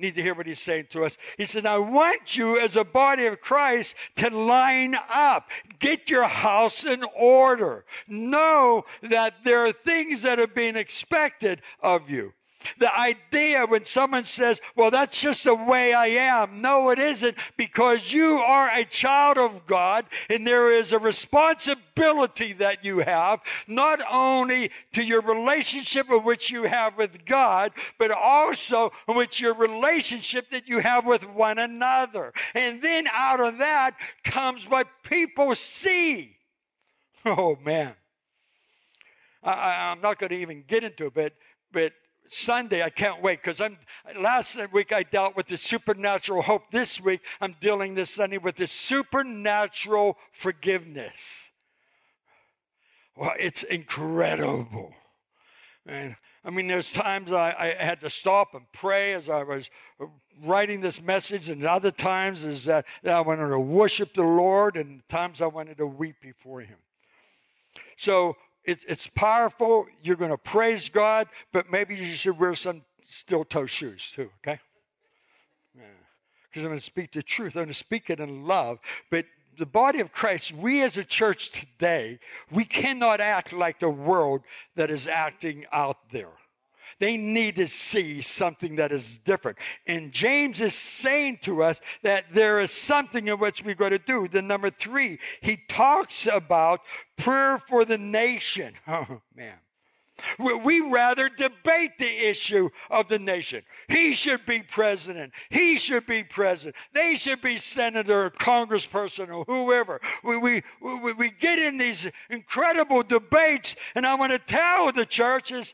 need 0.00 0.14
to 0.14 0.22
hear 0.22 0.34
what 0.34 0.46
he's 0.46 0.60
saying 0.60 0.86
to 0.90 1.04
us. 1.04 1.16
He 1.36 1.44
said, 1.44 1.66
I 1.66 1.78
want 1.78 2.36
you 2.36 2.58
as 2.58 2.76
a 2.76 2.84
body 2.84 3.26
of 3.26 3.40
Christ 3.40 3.94
to 4.16 4.30
line 4.30 4.96
up. 5.10 5.50
Get 5.78 6.10
your 6.10 6.24
house 6.24 6.84
in 6.84 7.04
order. 7.16 7.84
Know 8.08 8.84
that 9.02 9.34
there 9.44 9.66
are 9.66 9.72
things 9.72 10.22
that 10.22 10.40
are 10.40 10.46
being 10.46 10.76
expected 10.76 11.60
of 11.82 12.10
you. 12.10 12.32
The 12.78 12.94
idea 12.94 13.66
when 13.66 13.84
someone 13.84 14.24
says, 14.24 14.60
well, 14.76 14.90
that's 14.90 15.20
just 15.20 15.44
the 15.44 15.54
way 15.54 15.92
I 15.94 16.06
am. 16.06 16.60
No, 16.60 16.90
it 16.90 16.98
isn't 16.98 17.36
because 17.56 18.12
you 18.12 18.38
are 18.38 18.70
a 18.72 18.84
child 18.84 19.38
of 19.38 19.66
God 19.66 20.06
and 20.28 20.46
there 20.46 20.72
is 20.72 20.92
a 20.92 20.98
responsibility 20.98 22.54
that 22.54 22.84
you 22.84 22.98
have, 22.98 23.40
not 23.66 24.00
only 24.10 24.70
to 24.92 25.04
your 25.04 25.22
relationship 25.22 26.10
in 26.10 26.24
which 26.24 26.50
you 26.50 26.64
have 26.64 26.96
with 26.96 27.24
God, 27.24 27.72
but 27.98 28.10
also 28.10 28.92
with 29.08 29.40
your 29.40 29.54
relationship 29.54 30.50
that 30.50 30.68
you 30.68 30.78
have 30.78 31.06
with 31.06 31.28
one 31.28 31.58
another. 31.58 32.32
And 32.54 32.82
then 32.82 33.06
out 33.12 33.40
of 33.40 33.58
that 33.58 33.96
comes 34.24 34.68
what 34.68 34.86
people 35.02 35.54
see. 35.54 36.36
Oh 37.26 37.54
man. 37.62 37.94
I, 39.42 39.92
am 39.92 40.00
not 40.00 40.18
going 40.18 40.30
to 40.30 40.36
even 40.36 40.64
get 40.66 40.84
into 40.84 41.06
it, 41.06 41.14
but, 41.14 41.32
but 41.72 41.92
Sunday, 42.30 42.82
I 42.82 42.90
can't 42.90 43.22
wait 43.22 43.42
because 43.42 43.60
I'm 43.60 43.76
last 44.16 44.56
week 44.72 44.92
I 44.92 45.02
dealt 45.02 45.36
with 45.36 45.48
the 45.48 45.56
supernatural 45.56 46.42
hope. 46.42 46.70
This 46.70 47.00
week 47.00 47.20
I'm 47.40 47.56
dealing 47.60 47.94
this 47.94 48.10
Sunday 48.10 48.38
with 48.38 48.56
the 48.56 48.68
supernatural 48.68 50.16
forgiveness. 50.32 51.48
Well, 53.16 53.32
it's 53.38 53.64
incredible. 53.64 54.94
And 55.86 56.14
I 56.44 56.50
mean, 56.50 56.68
there's 56.68 56.92
times 56.92 57.32
I, 57.32 57.54
I 57.58 57.84
had 57.84 58.00
to 58.02 58.10
stop 58.10 58.54
and 58.54 58.64
pray 58.72 59.14
as 59.14 59.28
I 59.28 59.42
was 59.42 59.68
writing 60.42 60.80
this 60.80 61.02
message, 61.02 61.50
and 61.50 61.64
other 61.64 61.90
times 61.90 62.44
is 62.44 62.64
that, 62.66 62.86
that 63.02 63.14
I 63.14 63.20
wanted 63.20 63.48
to 63.48 63.58
worship 63.58 64.14
the 64.14 64.22
Lord, 64.22 64.76
and 64.76 65.06
times 65.08 65.42
I 65.42 65.46
wanted 65.46 65.78
to 65.78 65.86
weep 65.86 66.16
before 66.22 66.60
Him. 66.60 66.78
So 67.98 68.36
it, 68.64 68.80
it's 68.88 69.06
powerful. 69.06 69.86
You're 70.02 70.16
going 70.16 70.30
to 70.30 70.38
praise 70.38 70.88
God, 70.88 71.28
but 71.52 71.70
maybe 71.70 71.96
you 71.96 72.14
should 72.14 72.38
wear 72.38 72.54
some 72.54 72.82
steel 73.06 73.44
toe 73.44 73.66
shoes 73.66 74.10
too, 74.14 74.30
okay? 74.42 74.60
Because 75.74 75.82
yeah. 76.56 76.62
I'm 76.62 76.68
going 76.68 76.78
to 76.78 76.84
speak 76.84 77.12
the 77.12 77.22
truth. 77.22 77.56
I'm 77.56 77.62
going 77.62 77.68
to 77.68 77.74
speak 77.74 78.10
it 78.10 78.20
in 78.20 78.44
love. 78.44 78.78
But 79.10 79.24
the 79.58 79.66
body 79.66 80.00
of 80.00 80.12
Christ, 80.12 80.52
we 80.52 80.82
as 80.82 80.96
a 80.96 81.04
church 81.04 81.50
today, 81.50 82.18
we 82.50 82.64
cannot 82.64 83.20
act 83.20 83.52
like 83.52 83.80
the 83.80 83.90
world 83.90 84.42
that 84.76 84.90
is 84.90 85.08
acting 85.08 85.66
out 85.72 85.98
there. 86.12 86.32
They 87.00 87.16
need 87.16 87.56
to 87.56 87.66
see 87.66 88.20
something 88.20 88.76
that 88.76 88.92
is 88.92 89.18
different. 89.18 89.58
And 89.86 90.12
James 90.12 90.60
is 90.60 90.74
saying 90.74 91.38
to 91.42 91.64
us 91.64 91.80
that 92.02 92.26
there 92.32 92.60
is 92.60 92.70
something 92.70 93.26
in 93.26 93.38
which 93.38 93.64
we've 93.64 93.78
got 93.78 93.88
to 93.88 93.98
do. 93.98 94.28
The 94.28 94.42
number 94.42 94.70
three, 94.70 95.18
he 95.40 95.58
talks 95.68 96.28
about 96.30 96.80
prayer 97.16 97.58
for 97.68 97.84
the 97.84 97.98
nation. 97.98 98.74
Oh, 98.86 99.20
man. 99.34 99.54
We 100.38 100.80
rather 100.80 101.28
debate 101.28 101.92
the 101.98 102.28
issue 102.28 102.68
of 102.90 103.08
the 103.08 103.18
nation. 103.18 103.62
He 103.88 104.12
should 104.12 104.44
be 104.44 104.60
president. 104.60 105.32
He 105.48 105.78
should 105.78 106.06
be 106.06 106.24
president. 106.24 106.76
They 106.92 107.14
should 107.14 107.40
be 107.40 107.58
senator 107.58 108.26
or 108.26 108.30
congressperson 108.30 109.32
or 109.32 109.44
whoever. 109.44 110.00
We, 110.22 110.36
we, 110.36 110.62
we, 110.82 111.12
we 111.12 111.30
get 111.30 111.58
in 111.58 111.78
these 111.78 112.10
incredible 112.28 113.02
debates, 113.02 113.76
and 113.94 114.06
I 114.06 114.16
want 114.16 114.32
to 114.32 114.38
tell 114.38 114.92
the 114.92 115.06
churches 115.06 115.72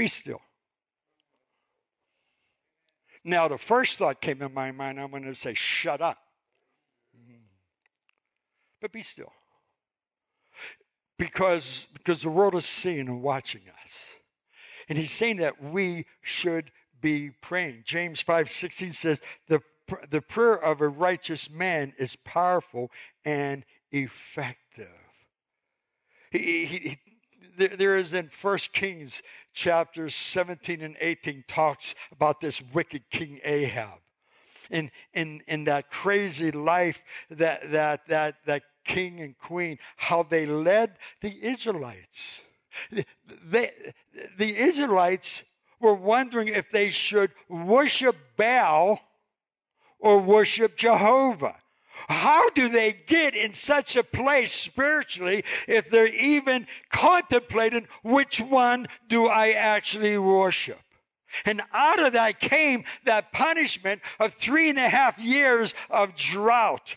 be 0.00 0.08
still. 0.08 0.40
Now, 3.22 3.48
the 3.48 3.58
first 3.58 3.98
thought 3.98 4.22
came 4.22 4.40
in 4.40 4.54
my 4.54 4.72
mind, 4.72 4.98
I'm 4.98 5.10
going 5.10 5.24
to 5.24 5.34
say, 5.34 5.52
shut 5.52 6.00
up. 6.00 6.16
But 8.80 8.92
be 8.92 9.02
still. 9.02 9.30
Because, 11.18 11.86
because 11.92 12.22
the 12.22 12.30
world 12.30 12.54
is 12.54 12.64
seeing 12.64 13.00
and 13.00 13.20
watching 13.22 13.60
us. 13.84 14.06
And 14.88 14.96
he's 14.96 15.12
saying 15.12 15.36
that 15.38 15.62
we 15.62 16.06
should 16.22 16.70
be 17.02 17.32
praying. 17.42 17.82
James 17.84 18.22
5:16 18.22 18.94
says, 18.94 19.20
the, 19.48 19.60
the 20.10 20.22
prayer 20.22 20.54
of 20.54 20.80
a 20.80 20.88
righteous 20.88 21.50
man 21.50 21.92
is 21.98 22.16
powerful 22.24 22.90
and 23.26 23.66
effective. 23.92 24.88
He, 26.30 26.64
he, 26.64 26.78
he, 26.78 26.98
there 27.56 27.96
is 27.96 28.12
in 28.12 28.28
First 28.28 28.72
Kings 28.72 29.22
chapters 29.52 30.14
17 30.14 30.82
and 30.82 30.96
18 31.00 31.44
talks 31.48 31.94
about 32.12 32.40
this 32.40 32.60
wicked 32.72 33.02
King 33.10 33.40
Ahab. 33.44 33.98
In, 34.70 34.90
in, 35.14 35.42
in 35.48 35.64
that 35.64 35.90
crazy 35.90 36.52
life 36.52 37.02
that, 37.30 37.72
that, 37.72 38.06
that, 38.06 38.36
that 38.46 38.62
king 38.84 39.20
and 39.20 39.36
queen, 39.36 39.78
how 39.96 40.22
they 40.22 40.46
led 40.46 40.96
the 41.22 41.44
Israelites. 41.44 42.40
They, 43.44 43.72
the 44.38 44.56
Israelites 44.56 45.42
were 45.80 45.94
wondering 45.94 46.48
if 46.48 46.70
they 46.70 46.90
should 46.90 47.32
worship 47.48 48.16
Baal 48.36 49.00
or 49.98 50.20
worship 50.20 50.76
Jehovah. 50.76 51.56
How 52.10 52.50
do 52.50 52.68
they 52.68 52.92
get 52.92 53.36
in 53.36 53.52
such 53.52 53.94
a 53.94 54.02
place 54.02 54.52
spiritually 54.52 55.44
if 55.68 55.90
they're 55.90 56.08
even 56.08 56.66
contemplating 56.90 57.86
which 58.02 58.40
one 58.40 58.88
do 59.08 59.28
I 59.28 59.52
actually 59.52 60.18
worship? 60.18 60.80
And 61.44 61.62
out 61.72 62.00
of 62.00 62.14
that 62.14 62.40
came 62.40 62.82
that 63.04 63.30
punishment 63.30 64.02
of 64.18 64.34
three 64.34 64.68
and 64.68 64.78
a 64.80 64.88
half 64.88 65.20
years 65.20 65.72
of 65.88 66.16
drought. 66.16 66.96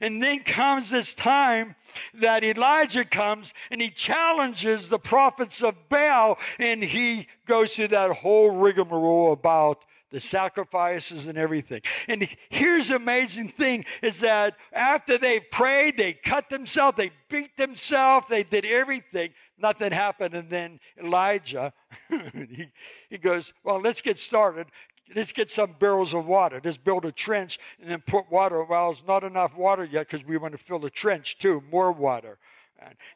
And 0.00 0.22
then 0.22 0.42
comes 0.42 0.88
this 0.88 1.14
time 1.14 1.74
that 2.14 2.42
Elijah 2.42 3.04
comes 3.04 3.52
and 3.70 3.78
he 3.78 3.90
challenges 3.90 4.88
the 4.88 4.98
prophets 4.98 5.62
of 5.62 5.74
Baal 5.90 6.38
and 6.58 6.82
he 6.82 7.28
goes 7.46 7.74
through 7.74 7.88
that 7.88 8.12
whole 8.12 8.50
rigmarole 8.50 9.32
about 9.32 9.84
the 10.16 10.20
sacrifices 10.20 11.26
and 11.26 11.36
everything. 11.36 11.82
And 12.08 12.26
here's 12.48 12.88
the 12.88 12.96
amazing 12.96 13.50
thing 13.50 13.84
is 14.00 14.20
that 14.20 14.56
after 14.72 15.18
they 15.18 15.40
prayed, 15.40 15.98
they 15.98 16.14
cut 16.14 16.48
themselves, 16.48 16.96
they 16.96 17.10
beat 17.28 17.54
themselves, 17.58 18.26
they 18.30 18.42
did 18.42 18.64
everything. 18.64 19.34
Nothing 19.58 19.92
happened. 19.92 20.32
And 20.32 20.48
then 20.48 20.80
Elijah, 20.98 21.74
he, 22.08 22.70
he 23.10 23.18
goes, 23.18 23.52
well, 23.62 23.78
let's 23.78 24.00
get 24.00 24.18
started. 24.18 24.68
Let's 25.14 25.32
get 25.32 25.50
some 25.50 25.76
barrels 25.78 26.14
of 26.14 26.24
water. 26.24 26.62
Let's 26.64 26.78
build 26.78 27.04
a 27.04 27.12
trench 27.12 27.58
and 27.78 27.90
then 27.90 28.00
put 28.00 28.30
water. 28.30 28.64
Well, 28.64 28.92
it's 28.92 29.02
not 29.06 29.22
enough 29.22 29.54
water 29.54 29.84
yet 29.84 30.08
because 30.08 30.26
we 30.26 30.38
want 30.38 30.52
to 30.52 30.58
fill 30.58 30.78
the 30.78 30.88
trench 30.88 31.36
too. 31.36 31.62
More 31.70 31.92
water. 31.92 32.38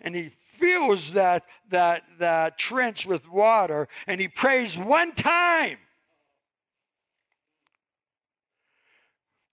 And 0.03 0.15
he 0.15 0.33
fills 0.59 1.13
that, 1.13 1.47
that, 1.71 2.03
that 2.19 2.59
trench 2.59 3.07
with 3.07 3.27
water 3.27 3.89
and 4.07 4.21
he 4.21 4.29
prays 4.29 4.77
one 4.77 5.15
time. 5.15 5.79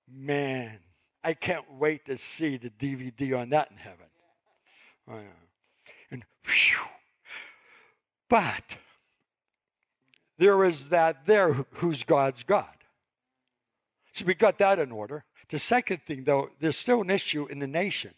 Man, 0.10 0.80
I 1.24 1.34
can't 1.34 1.66
wait 1.74 2.06
to 2.06 2.18
see 2.18 2.58
the 2.58 2.70
DVD 2.70 3.38
on 3.40 3.50
that 3.50 3.70
in 3.72 3.78
heaven. 3.78 4.08
Oh, 5.10 5.16
yeah. 5.16 5.92
And 6.12 6.24
whew, 6.46 6.86
but 8.30 8.64
there 10.38 10.64
is 10.64 10.86
that 10.86 11.26
there 11.26 11.54
who's 11.54 12.04
God's 12.04 12.44
God. 12.44 12.66
So 14.14 14.26
we 14.26 14.34
got 14.34 14.60
that 14.60 14.80
in 14.80 14.92
order. 14.92 15.24
The 15.50 15.60
second 15.60 16.02
thing, 16.08 16.24
though, 16.24 16.50
there's 16.60 16.78
still 16.78 17.02
an 17.02 17.10
issue 17.10 17.46
in 17.48 17.60
the 17.60 17.68
nation. 17.68 18.14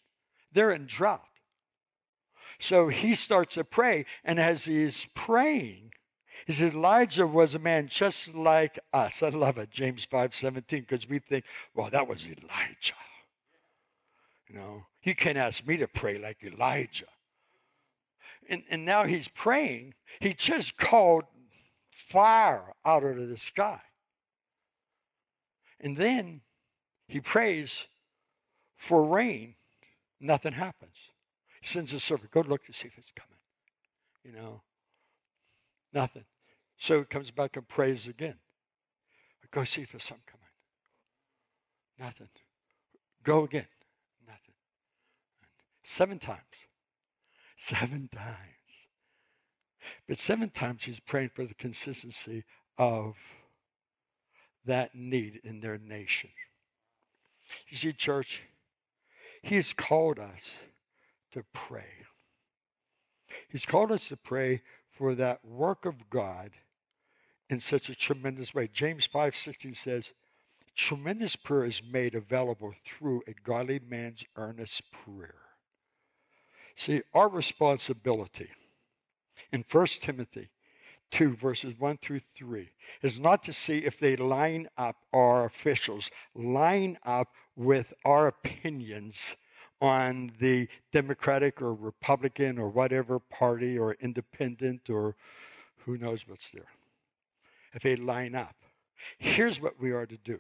They're 0.54 0.72
in 0.72 0.86
drought. 0.86 1.22
So 2.60 2.88
he 2.88 3.16
starts 3.16 3.56
to 3.56 3.64
pray, 3.64 4.06
and 4.24 4.40
as 4.40 4.66
he's 4.66 5.08
praying, 5.16 5.92
he 6.50 6.56
said 6.56 6.74
Elijah 6.74 7.28
was 7.28 7.54
a 7.54 7.60
man 7.60 7.90
just 7.90 8.34
like 8.34 8.80
us. 8.92 9.22
I 9.22 9.30
love 9.30 9.60
it, 9.60 9.70
James 9.70 10.08
5:17, 10.08 10.68
because 10.82 11.08
we 11.08 11.20
think, 11.20 11.46
well, 11.76 11.92
that 11.92 12.08
was 12.08 12.26
Elijah. 12.26 12.96
You 14.48 14.56
know, 14.56 14.88
you 15.04 15.14
can't 15.14 15.38
ask 15.38 15.64
me 15.68 15.78
to 15.78 15.88
pray 15.88 16.18
like 16.18 16.44
Elijah. 16.44 17.06
And, 18.50 18.64
and 18.72 18.84
now 18.84 19.04
he's 19.04 19.28
praying. 19.28 19.94
He 20.22 20.34
just 20.34 20.76
called 20.76 21.26
fire 21.92 22.74
out 22.84 23.04
of 23.04 23.30
the 23.30 23.38
sky. 23.38 23.80
And 25.80 25.96
then 25.96 26.42
he 27.08 27.22
prays 27.22 27.86
for 28.76 29.06
rain. 29.06 29.54
Nothing 30.20 30.54
happens. 30.54 30.98
He 31.62 31.68
sends 31.68 31.94
a 31.94 32.00
servant, 32.00 32.32
go 32.32 32.42
look 32.42 32.66
to 32.66 32.74
see 32.74 32.88
if 32.88 32.98
it's 32.98 33.12
coming. 33.12 33.38
You 34.24 34.32
know, 34.32 34.64
nothing. 35.94 36.26
So 36.80 37.00
he 37.00 37.06
comes 37.06 37.30
back 37.30 37.58
and 37.58 37.68
prays 37.68 38.08
again. 38.08 38.36
Go 39.52 39.64
see 39.64 39.82
if 39.82 39.92
there's 39.92 40.04
something 40.04 40.24
coming. 40.28 40.46
Nothing. 42.00 42.30
Go 43.24 43.44
again. 43.44 43.66
Nothing. 44.26 44.54
Seven 45.84 46.20
times. 46.20 46.40
Seven 47.58 48.10
times. 48.14 48.38
But 50.08 50.20
seven 50.20 50.50
times 50.50 50.84
he's 50.84 51.00
praying 51.00 51.32
for 51.36 51.46
the 51.46 51.54
consistency 51.56 52.46
of 52.78 53.16
that 54.66 54.96
need 54.96 55.42
in 55.44 55.60
their 55.60 55.78
nation. 55.78 56.30
You 57.70 57.78
see, 57.78 57.92
church, 57.92 58.42
he's 59.42 59.74
called 59.74 60.20
us 60.20 60.44
to 61.34 61.44
pray. 61.54 61.90
He's 63.50 63.66
called 63.66 63.92
us 63.92 64.08
to 64.10 64.18
pray 64.18 64.62
for 64.92 65.16
that 65.16 65.44
work 65.44 65.86
of 65.86 66.10
God 66.10 66.52
in 67.50 67.60
such 67.60 67.90
a 67.90 67.96
tremendous 67.96 68.54
way. 68.54 68.68
James 68.68 69.08
5:16 69.08 69.74
says, 69.74 70.12
"Tremendous 70.76 71.36
prayer 71.36 71.66
is 71.66 71.84
made 71.84 72.16
available 72.16 72.74
through 72.86 73.24
a 73.28 73.34
godly 73.34 73.80
man's 73.80 74.24
earnest 74.36 74.90
prayer." 74.92 75.42
See, 76.76 77.02
our 77.14 77.28
responsibility 77.28 78.50
in 79.52 79.64
1 79.64 80.02
Timothy 80.02 80.50
2 81.12 81.36
verses 81.36 81.78
1 81.80 81.98
through 81.98 82.22
3 82.36 82.72
is 83.02 83.20
not 83.20 83.44
to 83.44 83.54
see 83.54 83.80
if 83.80 84.00
they 84.00 84.16
line 84.16 84.70
up 84.78 84.96
our 85.12 85.46
officials 85.46 86.12
line 86.36 86.98
up 87.04 87.34
with 87.56 87.94
our 88.06 88.28
opinions 88.28 89.36
on 89.82 90.32
the 90.40 90.68
Democratic 90.92 91.62
or 91.62 91.74
Republican 91.74 92.60
or 92.60 92.70
whatever 92.70 93.20
party 93.20 93.78
or 93.78 93.94
independent 94.02 94.90
or 94.90 95.16
who 95.80 95.98
knows 95.98 96.28
what's 96.28 96.52
there. 96.52 96.68
If 97.74 97.84
they 97.84 97.96
line 97.96 98.36
up, 98.36 98.56
here's 99.18 99.62
what 99.62 99.80
we 99.80 99.92
are 99.92 100.06
to 100.06 100.18
do. 100.18 100.40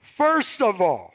First 0.00 0.62
of 0.62 0.80
all, 0.80 1.12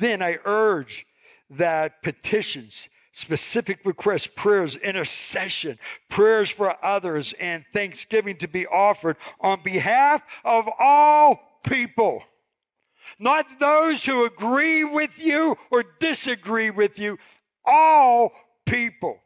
then 0.00 0.22
I 0.22 0.38
urge 0.44 1.06
that 1.50 2.02
petitions, 2.02 2.88
specific 3.12 3.80
requests, 3.84 4.26
prayers, 4.26 4.76
intercession, 4.76 5.78
prayers 6.08 6.50
for 6.50 6.74
others, 6.84 7.34
and 7.38 7.64
thanksgiving 7.72 8.38
to 8.38 8.48
be 8.48 8.66
offered 8.66 9.16
on 9.40 9.62
behalf 9.62 10.22
of 10.44 10.68
all 10.78 11.40
people. 11.64 12.22
Not 13.18 13.46
those 13.60 14.04
who 14.04 14.24
agree 14.24 14.84
with 14.84 15.18
you 15.18 15.56
or 15.70 15.84
disagree 16.00 16.70
with 16.70 16.98
you, 16.98 17.18
all 17.64 18.32
people 18.64 19.21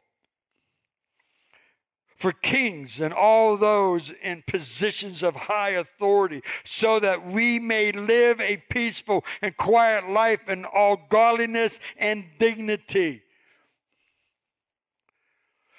for 2.16 2.32
kings 2.32 3.00
and 3.00 3.12
all 3.12 3.56
those 3.56 4.10
in 4.22 4.42
positions 4.46 5.22
of 5.22 5.34
high 5.34 5.70
authority, 5.70 6.42
so 6.64 6.98
that 7.00 7.26
we 7.26 7.58
may 7.58 7.92
live 7.92 8.40
a 8.40 8.56
peaceful 8.70 9.24
and 9.42 9.56
quiet 9.56 10.08
life 10.08 10.48
in 10.48 10.64
all 10.64 11.00
godliness 11.08 11.78
and 11.96 12.24
dignity. 12.38 13.22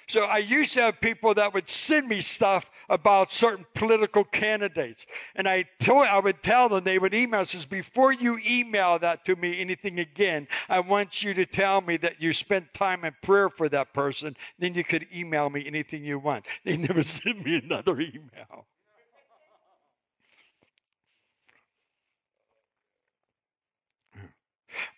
So 0.08 0.22
I 0.22 0.38
used 0.38 0.72
to 0.72 0.82
have 0.82 1.00
people 1.02 1.34
that 1.34 1.52
would 1.52 1.68
send 1.68 2.08
me 2.08 2.22
stuff 2.22 2.68
about 2.88 3.30
certain 3.30 3.66
political 3.74 4.24
candidates. 4.24 5.06
And 5.34 5.46
I 5.46 5.66
told, 5.80 6.06
I 6.06 6.18
would 6.18 6.42
tell 6.42 6.70
them, 6.70 6.84
they 6.84 6.98
would 6.98 7.12
email, 7.12 7.44
says, 7.44 7.66
before 7.66 8.12
you 8.12 8.38
email 8.46 8.98
that 9.00 9.26
to 9.26 9.36
me, 9.36 9.60
anything 9.60 9.98
again, 9.98 10.48
I 10.66 10.80
want 10.80 11.22
you 11.22 11.34
to 11.34 11.44
tell 11.44 11.82
me 11.82 11.98
that 11.98 12.22
you 12.22 12.32
spent 12.32 12.72
time 12.72 13.04
in 13.04 13.14
prayer 13.22 13.50
for 13.50 13.68
that 13.68 13.92
person. 13.92 14.34
Then 14.58 14.74
you 14.74 14.82
could 14.82 15.06
email 15.14 15.50
me 15.50 15.66
anything 15.66 16.04
you 16.04 16.18
want. 16.18 16.46
They 16.64 16.76
never 16.76 17.02
sent 17.04 17.44
me 17.44 17.56
another 17.56 18.00
email. 18.00 18.66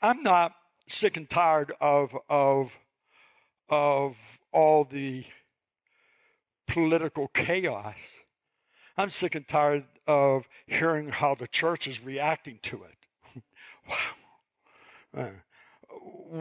I'm 0.02 0.22
not 0.22 0.52
sick 0.88 1.16
and 1.16 1.28
tired 1.28 1.72
of, 1.80 2.16
of, 2.28 2.72
of 3.68 4.16
all 4.52 4.84
the 4.84 5.24
political 6.68 7.28
chaos. 7.28 7.94
I'm 8.96 9.10
sick 9.10 9.34
and 9.34 9.46
tired 9.46 9.84
of 10.06 10.46
hearing 10.66 11.08
how 11.08 11.34
the 11.34 11.48
church 11.48 11.86
is 11.86 12.02
reacting 12.02 12.58
to 12.64 12.84
it. 12.84 13.42
wow. 13.88 13.96
Uh, 15.16 15.28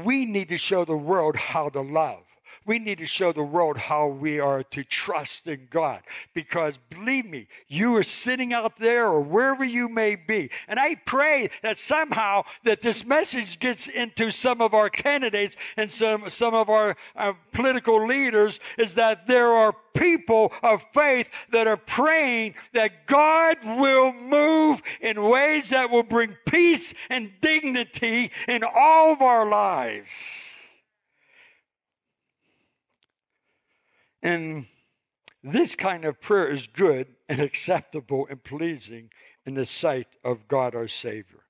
we 0.03 0.25
need 0.25 0.49
to 0.49 0.57
show 0.57 0.85
the 0.85 0.97
world 0.97 1.35
how 1.35 1.69
to 1.69 1.81
love. 1.81 2.23
We 2.65 2.79
need 2.79 2.99
to 2.99 3.05
show 3.05 3.31
the 3.31 3.43
world 3.43 3.77
how 3.77 4.07
we 4.07 4.39
are 4.39 4.63
to 4.63 4.83
trust 4.83 5.47
in 5.47 5.67
God. 5.69 6.01
Because 6.33 6.77
believe 6.89 7.25
me, 7.25 7.47
you 7.67 7.95
are 7.97 8.03
sitting 8.03 8.53
out 8.53 8.77
there 8.77 9.07
or 9.07 9.21
wherever 9.21 9.63
you 9.63 9.89
may 9.89 10.15
be. 10.15 10.51
And 10.67 10.79
I 10.79 10.95
pray 10.95 11.49
that 11.63 11.77
somehow 11.77 12.43
that 12.63 12.81
this 12.81 13.05
message 13.05 13.59
gets 13.59 13.87
into 13.87 14.31
some 14.31 14.61
of 14.61 14.73
our 14.73 14.89
candidates 14.89 15.55
and 15.77 15.91
some, 15.91 16.29
some 16.29 16.53
of 16.53 16.69
our 16.69 16.95
uh, 17.15 17.33
political 17.53 18.05
leaders 18.07 18.59
is 18.77 18.95
that 18.95 19.27
there 19.27 19.51
are 19.51 19.73
people 19.93 20.53
of 20.63 20.83
faith 20.93 21.29
that 21.51 21.67
are 21.67 21.77
praying 21.77 22.55
that 22.73 23.05
God 23.07 23.57
will 23.63 24.13
move 24.13 24.81
in 25.01 25.21
ways 25.21 25.69
that 25.69 25.89
will 25.89 26.03
bring 26.03 26.37
peace 26.45 26.93
and 27.09 27.31
dignity 27.41 28.31
in 28.47 28.63
all 28.63 29.13
of 29.13 29.21
our 29.21 29.47
lives. 29.49 30.13
And 34.21 34.65
this 35.43 35.75
kind 35.75 36.05
of 36.05 36.19
prayer 36.19 36.47
is 36.47 36.67
good 36.67 37.07
and 37.27 37.39
acceptable 37.39 38.27
and 38.29 38.43
pleasing 38.43 39.09
in 39.45 39.53
the 39.53 39.65
sight 39.65 40.07
of 40.23 40.47
God 40.47 40.75
our 40.75 40.87
Savior. 40.87 41.43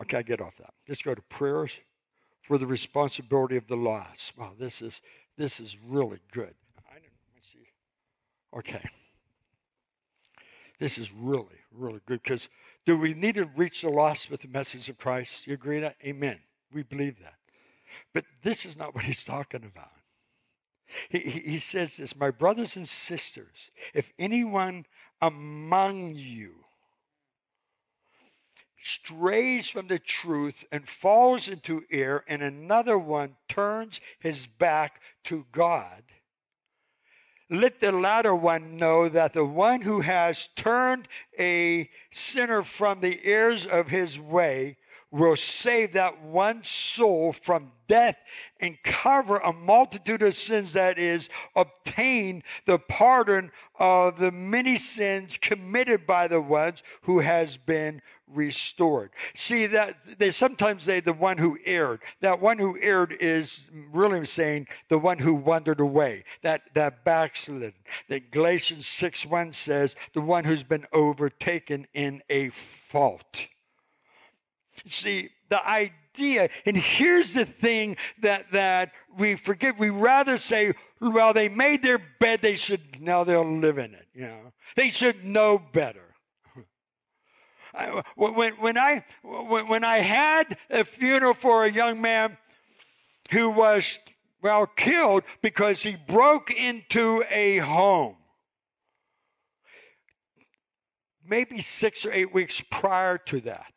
Okay, 0.00 0.22
get 0.22 0.40
off 0.40 0.56
that. 0.58 0.74
Let's 0.88 1.02
go 1.02 1.14
to 1.14 1.22
prayers 1.22 1.72
for 2.42 2.58
the 2.58 2.66
responsibility 2.66 3.56
of 3.56 3.66
the 3.68 3.76
lost. 3.76 4.36
Wow, 4.36 4.52
this 4.58 4.82
is 4.82 5.00
this 5.36 5.60
is 5.60 5.76
really 5.86 6.18
good. 6.32 6.54
I 6.90 6.94
didn't 6.94 7.12
see. 7.40 7.66
Okay. 8.56 8.82
This 10.78 10.98
is 10.98 11.12
really, 11.12 11.46
really 11.70 12.00
good 12.06 12.22
because 12.22 12.48
do 12.84 12.98
we 12.98 13.14
need 13.14 13.36
to 13.36 13.44
reach 13.56 13.82
the 13.82 13.88
lost 13.88 14.30
with 14.30 14.40
the 14.40 14.48
message 14.48 14.88
of 14.88 14.98
Christ? 14.98 15.46
You 15.46 15.54
agree 15.54 15.80
that? 15.80 15.96
Amen. 16.04 16.38
We 16.72 16.82
believe 16.82 17.20
that. 17.20 17.34
But 18.12 18.24
this 18.42 18.66
is 18.66 18.76
not 18.76 18.94
what 18.94 19.04
he's 19.04 19.24
talking 19.24 19.64
about. 19.64 19.90
He, 21.08 21.18
he 21.18 21.58
says 21.58 21.96
this, 21.96 22.16
my 22.16 22.30
brothers 22.30 22.76
and 22.76 22.88
sisters, 22.88 23.70
if 23.94 24.10
anyone 24.18 24.86
among 25.20 26.14
you 26.14 26.54
strays 28.82 29.68
from 29.68 29.86
the 29.86 29.98
truth 29.98 30.64
and 30.72 30.88
falls 30.88 31.48
into 31.48 31.84
error, 31.90 32.24
and 32.26 32.42
another 32.42 32.98
one 32.98 33.36
turns 33.48 34.00
his 34.18 34.46
back 34.46 35.00
to 35.24 35.46
God, 35.52 36.02
let 37.48 37.80
the 37.80 37.92
latter 37.92 38.34
one 38.34 38.76
know 38.76 39.08
that 39.08 39.34
the 39.34 39.44
one 39.44 39.82
who 39.82 40.00
has 40.00 40.48
turned 40.56 41.06
a 41.38 41.88
sinner 42.12 42.62
from 42.62 43.00
the 43.00 43.20
errors 43.24 43.66
of 43.66 43.88
his 43.88 44.18
way 44.18 44.78
will 45.10 45.36
save 45.36 45.92
that 45.92 46.22
one 46.22 46.64
soul 46.64 47.34
from 47.34 47.70
death 47.86 48.16
and 48.62 48.80
cover 48.84 49.38
a 49.38 49.52
multitude 49.52 50.22
of 50.22 50.34
sins 50.36 50.74
that 50.74 50.96
is 50.96 51.28
obtain 51.56 52.44
the 52.64 52.78
pardon 52.78 53.50
of 53.78 54.18
the 54.18 54.30
many 54.30 54.78
sins 54.78 55.36
committed 55.36 56.06
by 56.06 56.28
the 56.28 56.40
ones 56.40 56.82
who 57.02 57.18
has 57.18 57.56
been 57.56 58.00
restored. 58.28 59.10
See 59.34 59.66
that 59.66 59.96
they 60.18 60.30
sometimes 60.30 60.84
say 60.84 61.00
the 61.00 61.12
one 61.12 61.36
who 61.36 61.58
erred 61.64 62.00
that 62.20 62.40
one 62.40 62.56
who 62.56 62.78
erred 62.80 63.12
is 63.20 63.64
really 63.90 64.24
saying 64.26 64.68
the 64.88 64.98
one 64.98 65.18
who 65.18 65.34
wandered 65.34 65.80
away 65.80 66.24
that 66.42 66.62
that 66.74 67.04
backslid 67.04 67.74
that 68.08 68.30
galatians 68.30 68.86
6 68.86 69.26
1 69.26 69.52
says 69.52 69.96
the 70.14 70.20
one 70.20 70.44
who's 70.44 70.62
been 70.62 70.86
overtaken 70.92 71.86
in 71.92 72.22
a 72.30 72.50
fault. 72.88 73.40
See, 74.86 75.30
the 75.48 75.66
idea, 75.66 75.92
and 76.18 76.76
here's 76.76 77.32
the 77.32 77.44
thing 77.46 77.96
that, 78.20 78.52
that 78.52 78.92
we 79.16 79.36
forget. 79.36 79.78
We 79.78 79.90
rather 79.90 80.36
say, 80.36 80.74
well, 81.00 81.32
they 81.32 81.48
made 81.48 81.82
their 81.82 81.98
bed, 82.20 82.40
they 82.42 82.56
should, 82.56 83.00
now 83.00 83.24
they'll 83.24 83.58
live 83.58 83.78
in 83.78 83.94
it, 83.94 84.06
you 84.14 84.26
know. 84.26 84.52
They 84.76 84.90
should 84.90 85.24
know 85.24 85.58
better. 85.58 86.04
When, 88.16 88.52
when, 88.56 88.76
I, 88.76 89.02
when 89.22 89.82
I 89.82 90.00
had 90.00 90.58
a 90.68 90.84
funeral 90.84 91.32
for 91.32 91.64
a 91.64 91.72
young 91.72 92.02
man 92.02 92.36
who 93.30 93.48
was, 93.48 93.98
well, 94.42 94.66
killed 94.66 95.22
because 95.40 95.82
he 95.82 95.96
broke 95.96 96.50
into 96.50 97.24
a 97.30 97.56
home, 97.58 98.16
maybe 101.26 101.62
six 101.62 102.04
or 102.04 102.12
eight 102.12 102.34
weeks 102.34 102.60
prior 102.70 103.16
to 103.16 103.40
that, 103.40 103.72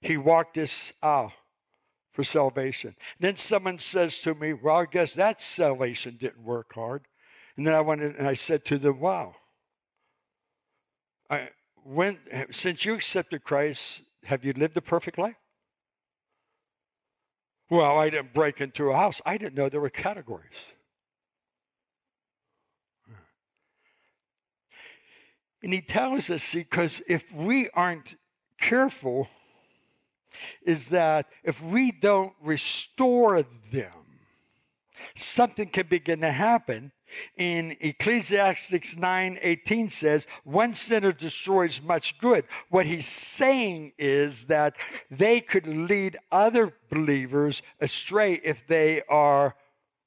he 0.00 0.16
walked 0.16 0.56
us 0.56 0.94
out 1.02 1.26
uh, 1.26 1.41
for 2.12 2.24
salvation. 2.24 2.94
Then 3.20 3.36
someone 3.36 3.78
says 3.78 4.18
to 4.18 4.34
me, 4.34 4.52
Well, 4.52 4.76
I 4.76 4.84
guess 4.86 5.14
that 5.14 5.40
salvation 5.40 6.16
didn't 6.18 6.44
work 6.44 6.74
hard. 6.74 7.02
And 7.56 7.66
then 7.66 7.74
I 7.74 7.80
went 7.80 8.02
and 8.02 8.26
I 8.26 8.34
said 8.34 8.64
to 8.66 8.78
them, 8.78 9.00
Wow. 9.00 9.34
I, 11.30 11.48
when, 11.84 12.18
since 12.50 12.84
you 12.84 12.94
accepted 12.94 13.42
Christ, 13.42 14.02
have 14.24 14.44
you 14.44 14.52
lived 14.52 14.76
a 14.76 14.82
perfect 14.82 15.18
life? 15.18 15.36
Well, 17.70 17.98
I 17.98 18.10
didn't 18.10 18.34
break 18.34 18.60
into 18.60 18.90
a 18.90 18.96
house. 18.96 19.20
I 19.24 19.38
didn't 19.38 19.54
know 19.54 19.68
there 19.68 19.80
were 19.80 19.88
categories. 19.88 20.58
And 25.62 25.72
he 25.72 25.80
tells 25.80 26.28
us, 26.28 26.42
see, 26.42 26.58
because 26.58 27.00
if 27.06 27.22
we 27.32 27.70
aren't 27.70 28.16
careful, 28.60 29.28
is 30.64 30.88
that 30.88 31.26
if 31.44 31.60
we 31.60 31.92
don't 31.92 32.32
restore 32.42 33.44
them, 33.70 33.92
something 35.16 35.68
can 35.68 35.86
begin 35.86 36.20
to 36.20 36.32
happen. 36.32 36.92
In 37.36 37.76
Ecclesiastes 37.80 38.96
9:18 38.96 39.90
says, 39.90 40.26
"One 40.44 40.74
sinner 40.74 41.12
destroys 41.12 41.82
much 41.82 42.18
good." 42.18 42.46
What 42.70 42.86
he's 42.86 43.06
saying 43.06 43.92
is 43.98 44.46
that 44.46 44.76
they 45.10 45.42
could 45.42 45.66
lead 45.66 46.18
other 46.30 46.74
believers 46.88 47.60
astray 47.80 48.34
if 48.34 48.66
they 48.66 49.02
are 49.02 49.54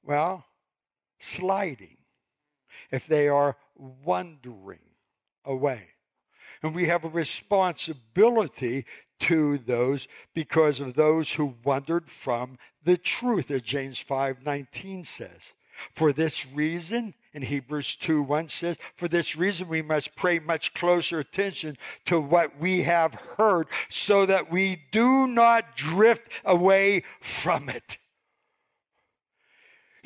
well, 0.02 0.44
sliding. 1.20 1.96
If 2.90 3.06
they 3.06 3.28
are 3.28 3.56
wandering 3.76 4.78
away. 5.44 5.88
And 6.62 6.74
we 6.74 6.86
have 6.86 7.04
a 7.04 7.08
responsibility 7.08 8.86
to 9.20 9.58
those 9.58 10.08
because 10.34 10.80
of 10.80 10.94
those 10.94 11.32
who 11.32 11.54
wandered 11.64 12.08
from 12.10 12.58
the 12.84 12.96
truth, 12.96 13.50
as 13.50 13.62
James 13.62 14.02
5:19 14.02 15.04
says. 15.04 15.52
For 15.94 16.12
this 16.12 16.46
reason, 16.46 17.14
in 17.34 17.42
Hebrews 17.42 17.96
2 17.96 18.22
1 18.22 18.48
says, 18.48 18.78
for 18.96 19.08
this 19.08 19.36
reason 19.36 19.68
we 19.68 19.82
must 19.82 20.16
pay 20.16 20.38
much 20.38 20.72
closer 20.72 21.18
attention 21.18 21.76
to 22.06 22.18
what 22.18 22.58
we 22.58 22.82
have 22.82 23.14
heard 23.36 23.68
so 23.90 24.24
that 24.24 24.50
we 24.50 24.82
do 24.90 25.26
not 25.26 25.76
drift 25.76 26.30
away 26.44 27.04
from 27.20 27.68
it. 27.68 27.98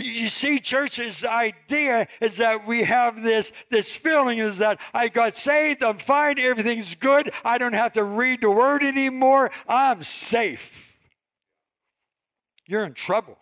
You 0.01 0.28
see, 0.28 0.61
church's 0.61 1.24
idea 1.24 2.09
is 2.20 2.36
that 2.36 2.66
we 2.66 2.84
have 2.84 3.22
this, 3.22 3.53
this 3.70 3.94
feeling 3.94 4.38
is 4.38 4.59
that 4.59 4.80
I 4.94 5.09
got 5.09 5.36
saved, 5.36 5.82
I'm 5.82 5.98
fine, 5.98 6.38
everything's 6.38 6.94
good, 6.94 7.32
I 7.44 7.59
don't 7.59 7.74
have 7.74 7.92
to 7.94 8.05
read 8.05 8.40
the 8.40 8.51
word 8.51 8.82
anymore, 8.82 9.51
I'm 9.68 10.03
safe. 10.03 10.80
You're 12.66 12.84
in 12.84 12.94
trouble. 12.94 13.36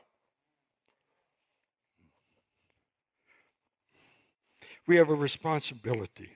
We 4.86 4.96
have 4.96 5.10
a 5.10 5.14
responsibility. 5.14 6.30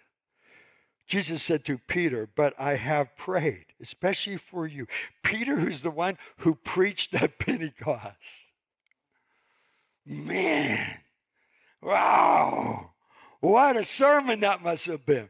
Jesus 1.06 1.42
said 1.42 1.64
to 1.64 1.78
Peter, 1.78 2.28
But 2.36 2.54
I 2.58 2.76
have 2.76 3.16
prayed, 3.16 3.64
especially 3.80 4.36
for 4.36 4.66
you. 4.66 4.86
Peter, 5.22 5.56
who's 5.56 5.82
the 5.82 5.90
one 5.90 6.18
who 6.38 6.54
preached 6.54 7.14
at 7.14 7.38
Pentecost. 7.38 8.51
Man, 10.04 10.98
wow, 11.80 12.90
what 13.40 13.76
a 13.76 13.84
sermon 13.84 14.40
that 14.40 14.62
must 14.62 14.86
have 14.86 15.06
been. 15.06 15.28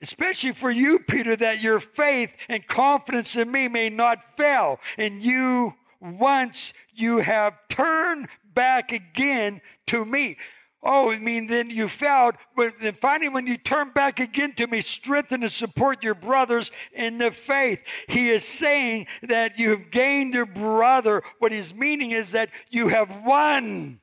Especially 0.00 0.52
for 0.52 0.70
you, 0.70 1.00
Peter, 1.00 1.34
that 1.34 1.60
your 1.60 1.80
faith 1.80 2.32
and 2.48 2.64
confidence 2.66 3.34
in 3.34 3.50
me 3.50 3.66
may 3.66 3.90
not 3.90 4.36
fail. 4.36 4.78
And 4.96 5.22
you, 5.22 5.74
once 6.00 6.72
you 6.94 7.18
have 7.18 7.54
turned 7.68 8.28
back 8.54 8.92
again 8.92 9.60
to 9.88 10.04
me. 10.04 10.36
Oh, 10.82 11.10
I 11.10 11.18
mean, 11.18 11.48
then 11.48 11.70
you 11.70 11.88
failed, 11.88 12.36
but 12.54 12.74
then 12.80 12.94
finally, 13.00 13.28
when 13.28 13.48
you 13.48 13.56
turn 13.56 13.90
back 13.90 14.20
again 14.20 14.54
to 14.54 14.66
me, 14.66 14.80
strengthen 14.80 15.42
and 15.42 15.50
support 15.50 16.04
your 16.04 16.14
brothers 16.14 16.70
in 16.92 17.18
the 17.18 17.32
faith. 17.32 17.80
He 18.06 18.30
is 18.30 18.44
saying 18.44 19.08
that 19.24 19.58
you 19.58 19.70
have 19.70 19.90
gained 19.90 20.34
your 20.34 20.46
brother. 20.46 21.24
What 21.40 21.50
he's 21.50 21.74
meaning 21.74 22.12
is 22.12 22.32
that 22.32 22.50
you 22.70 22.86
have 22.88 23.24
won 23.24 24.00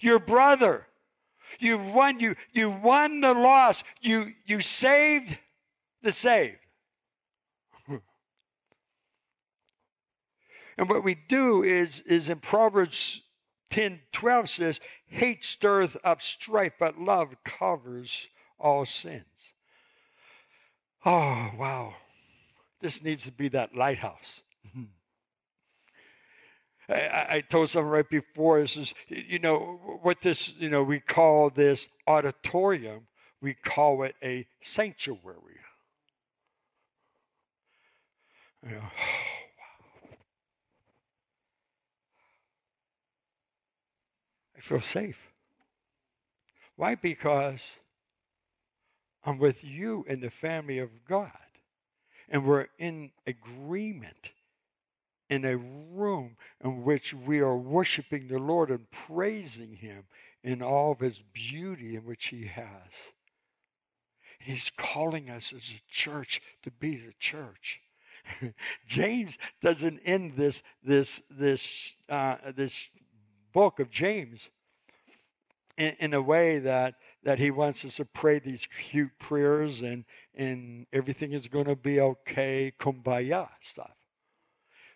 your 0.00 0.18
brother. 0.18 0.86
You've 1.60 1.86
won, 1.86 2.20
you, 2.20 2.36
you 2.52 2.68
won 2.70 3.22
the 3.22 3.32
loss. 3.32 3.82
You, 4.02 4.34
you 4.44 4.60
saved 4.60 5.36
the 6.02 6.12
saved. 6.12 6.58
And 10.76 10.88
what 10.88 11.02
we 11.02 11.16
do 11.28 11.64
is, 11.64 12.00
is 12.06 12.28
in 12.28 12.38
Proverbs 12.38 13.20
10 13.70 14.00
12 14.12 14.48
says, 14.50 14.80
Hate 15.06 15.44
stirs 15.44 15.96
up 16.04 16.22
strife, 16.22 16.72
but 16.78 16.98
love 16.98 17.34
covers 17.44 18.26
all 18.58 18.84
sins. 18.86 19.24
Oh, 21.04 21.50
wow. 21.56 21.94
This 22.80 23.02
needs 23.02 23.24
to 23.24 23.32
be 23.32 23.48
that 23.50 23.74
lighthouse. 23.74 24.42
I, 26.88 27.26
I, 27.30 27.40
told 27.42 27.68
someone 27.68 27.92
right 27.92 28.08
before, 28.08 28.60
this 28.60 28.76
is, 28.76 28.94
you 29.08 29.38
know, 29.38 29.98
what 30.02 30.22
this, 30.22 30.52
you 30.58 30.70
know, 30.70 30.82
we 30.82 31.00
call 31.00 31.50
this 31.50 31.86
auditorium, 32.06 33.06
we 33.42 33.54
call 33.54 34.04
it 34.04 34.14
a 34.22 34.46
sanctuary. 34.62 35.34
You 38.68 38.74
know, 38.74 38.90
feel 44.68 44.80
safe. 44.80 45.18
Why? 46.76 46.94
Because 46.94 47.60
I'm 49.24 49.38
with 49.38 49.64
you 49.64 50.04
in 50.08 50.20
the 50.20 50.30
family 50.30 50.78
of 50.78 50.90
God. 51.08 51.30
And 52.28 52.44
we're 52.44 52.68
in 52.78 53.10
agreement 53.26 54.30
in 55.30 55.44
a 55.44 55.56
room 55.56 56.36
in 56.62 56.84
which 56.84 57.14
we 57.14 57.40
are 57.40 57.56
worshiping 57.56 58.28
the 58.28 58.38
Lord 58.38 58.70
and 58.70 58.90
praising 58.90 59.74
Him 59.74 60.04
in 60.44 60.62
all 60.62 60.92
of 60.92 61.00
His 61.00 61.22
beauty 61.32 61.96
in 61.96 62.04
which 62.04 62.26
He 62.26 62.46
has. 62.46 62.92
He's 64.40 64.70
calling 64.76 65.30
us 65.30 65.52
as 65.52 65.62
a 65.62 65.92
church 65.92 66.40
to 66.62 66.70
be 66.70 66.96
the 66.96 67.12
church. 67.18 67.80
James 68.86 69.36
doesn't 69.62 70.00
end 70.04 70.34
this 70.36 70.62
this 70.84 71.20
this 71.30 71.92
uh, 72.08 72.36
this 72.54 72.86
book 73.52 73.80
of 73.80 73.90
James 73.90 74.40
in, 75.78 75.94
in 76.00 76.14
a 76.14 76.20
way 76.20 76.58
that 76.58 76.94
that 77.22 77.38
he 77.38 77.50
wants 77.50 77.84
us 77.84 77.96
to 77.96 78.04
pray 78.04 78.38
these 78.38 78.66
cute 78.90 79.16
prayers 79.18 79.80
and 79.80 80.04
and 80.34 80.86
everything 80.92 81.32
is 81.32 81.48
going 81.48 81.66
to 81.66 81.76
be 81.76 82.00
okay, 82.00 82.72
kumbaya 82.78 83.48
stuff. 83.62 83.90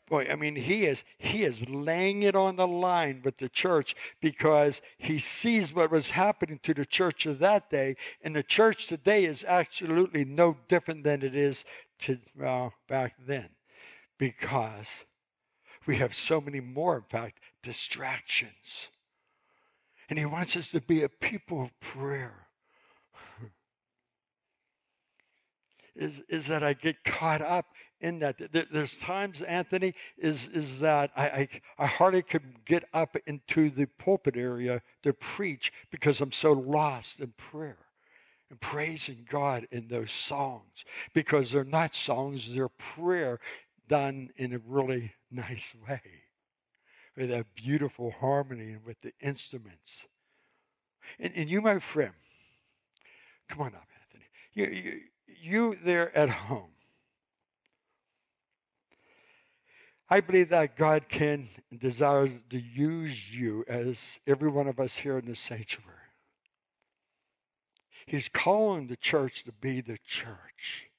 Boy, 0.09 0.27
I 0.31 0.35
mean, 0.35 0.57
he 0.57 0.85
is 0.85 1.05
he 1.19 1.45
is 1.45 1.67
laying 1.69 2.25
it 2.25 2.35
on 2.35 2.57
the 2.57 2.67
line 2.67 3.23
with 3.25 3.39
the 3.39 3.49
church 3.49 3.95
because 4.21 4.83
he 4.99 5.21
sees 5.21 5.73
what 5.73 5.91
was 5.91 6.11
happening 6.11 6.59
to 6.65 6.75
the 6.75 6.85
church 6.85 7.25
of 7.27 7.39
that 7.39 7.71
day, 7.71 7.97
and 8.23 8.35
the 8.35 8.43
church 8.43 8.89
today 8.89 9.25
is 9.25 9.45
absolutely 9.45 10.25
no 10.25 10.57
different 10.69 11.05
than 11.05 11.23
it 11.23 11.35
is 11.35 11.65
to 12.01 12.19
uh, 12.45 12.69
back 12.89 13.15
then, 13.27 13.49
because 14.19 14.89
we 15.87 15.97
have 15.97 16.15
so 16.15 16.41
many 16.41 16.61
more, 16.61 16.97
in 16.97 17.05
fact, 17.05 17.39
distractions. 17.63 18.91
And 20.13 20.19
he 20.19 20.27
wants 20.27 20.59
us 20.59 20.73
to 20.73 20.81
be 20.83 21.05
a 21.05 21.09
people 21.09 21.63
of 21.63 21.81
prayer. 21.81 22.35
is, 25.97 26.21
is 26.29 26.49
that 26.49 26.63
I 26.63 26.75
get 26.75 27.03
caught 27.03 27.41
up 27.41 27.65
in 27.99 28.19
that. 28.19 28.37
There's 28.71 28.99
times, 28.99 29.41
Anthony, 29.41 29.95
is, 30.19 30.51
is 30.53 30.81
that 30.81 31.13
I, 31.17 31.25
I, 31.29 31.49
I 31.79 31.87
hardly 31.87 32.21
could 32.21 32.43
get 32.67 32.85
up 32.93 33.17
into 33.27 33.71
the 33.71 33.87
pulpit 33.87 34.37
area 34.37 34.83
to 35.03 35.15
preach 35.15 35.73
because 35.91 36.21
I'm 36.21 36.31
so 36.31 36.53
lost 36.53 37.21
in 37.21 37.33
prayer 37.51 37.79
and 38.51 38.61
praising 38.61 39.27
God 39.31 39.67
in 39.71 39.89
those 39.89 40.13
songs 40.13 40.85
because 41.15 41.51
they're 41.51 41.65
not 41.65 41.95
songs, 41.95 42.47
they're 42.53 42.69
prayer 42.69 43.41
done 43.89 44.29
in 44.37 44.53
a 44.53 44.59
really 44.59 45.11
nice 45.31 45.73
way 45.89 46.22
with 47.17 47.31
that 47.31 47.47
beautiful 47.55 48.11
harmony 48.11 48.73
and 48.73 48.85
with 48.85 49.01
the 49.03 49.13
instruments. 49.21 50.07
And, 51.19 51.33
and 51.37 51.51
you, 51.51 51.61
my 51.61 51.79
friend, 51.79 52.13
come 53.49 53.61
on 53.61 53.75
up, 53.75 53.87
Anthony. 54.05 54.29
You, 54.55 54.67
you, 54.67 55.01
you 55.43 55.79
there 55.85 56.17
at 56.17 56.31
home. 56.31 56.71
I 60.09 60.21
believe 60.21 60.51
that 60.51 60.77
God 60.77 61.09
can 61.09 61.49
and 61.71 61.81
desires 61.81 62.31
to 62.51 62.59
use 62.59 63.33
you 63.33 63.65
as 63.67 64.19
every 64.27 64.51
one 64.51 64.69
of 64.69 64.79
us 64.79 64.95
here 64.95 65.19
in 65.19 65.25
the 65.25 65.35
sanctuary. 65.35 65.97
He's 68.07 68.29
calling 68.29 68.89
the 68.89 68.97
church 68.97 69.45
to 69.45 69.53
be 69.53 69.81
the 69.81 69.99
church. 70.07 70.91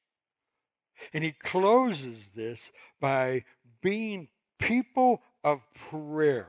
And 1.13 1.23
he 1.23 1.31
closes 1.31 2.29
this 2.35 2.71
by 2.99 3.43
being 3.81 4.29
people 4.57 5.21
of 5.43 5.61
prayer. 5.89 6.47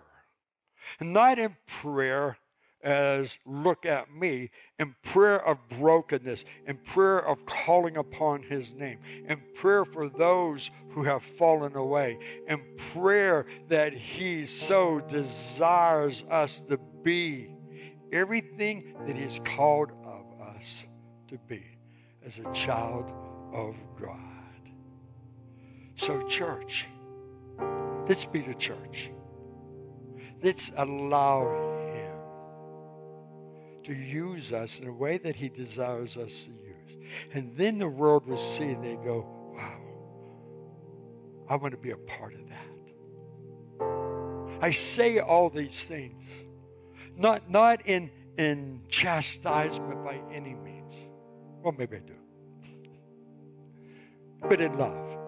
Not 1.01 1.39
in 1.39 1.57
prayer 1.67 2.37
as 2.85 3.39
look 3.47 3.87
at 3.87 4.15
me 4.15 4.51
in 4.79 4.95
prayer 5.03 5.45
of 5.45 5.59
brokenness, 5.81 6.45
in 6.69 6.77
prayer 6.77 7.27
of 7.27 7.45
calling 7.47 7.97
upon 7.97 8.43
his 8.43 8.73
name, 8.75 8.99
in 9.27 9.41
prayer 9.57 9.87
for 9.87 10.11
those 10.11 10.71
who 10.91 11.03
have 11.03 11.23
fallen 11.23 11.75
away, 11.77 12.19
in 12.47 12.61
prayer 12.93 13.47
that 13.69 13.95
he 13.95 14.45
so 14.45 15.01
desires 15.01 16.23
us 16.31 16.61
to 16.69 16.79
be 17.03 17.51
everything 18.13 18.95
that 19.07 19.17
he's 19.17 19.41
called 19.57 19.91
of 20.05 20.57
us 20.57 20.85
to 21.29 21.39
be 21.49 21.65
as 22.25 22.39
a 22.39 22.53
child 22.53 23.11
of 23.53 23.75
God. 23.99 24.19
So, 25.97 26.27
church, 26.29 26.87
let's 28.09 28.25
be 28.25 28.41
the 28.41 28.55
church. 28.55 29.11
Let's 30.43 30.71
allow 30.77 31.49
Him 31.95 32.17
to 33.85 33.95
use 33.95 34.53
us 34.53 34.81
in 34.81 34.89
a 34.89 34.93
way 34.93 35.19
that 35.19 35.37
He 35.37 35.49
desires 35.49 36.17
us 36.17 36.45
to 36.45 36.51
use. 36.51 36.99
And 37.33 37.57
then 37.57 37.79
the 37.79 37.89
world 37.89 38.27
will 38.27 38.39
see 38.39 38.65
and 38.65 38.83
they 38.85 38.97
go, 38.97 39.27
wow, 39.55 39.81
I 41.49 41.57
want 41.57 41.73
to 41.73 41.79
be 41.79 41.91
a 41.91 41.97
part 41.97 42.35
of 42.35 42.41
that. 42.49 42.75
I 44.61 44.71
say 44.73 45.19
all 45.19 45.51
these 45.51 45.77
things, 45.77 46.25
not, 47.17 47.51
not 47.51 47.87
in, 47.87 48.11
in 48.39 48.81
chastisement 48.89 50.05
by 50.05 50.21
any 50.33 50.55
means, 50.55 50.95
Well, 51.63 51.75
maybe 51.77 51.97
I 51.97 52.01
do. 52.01 52.15
But 54.49 54.61
in 54.61 54.77
love. 54.79 55.24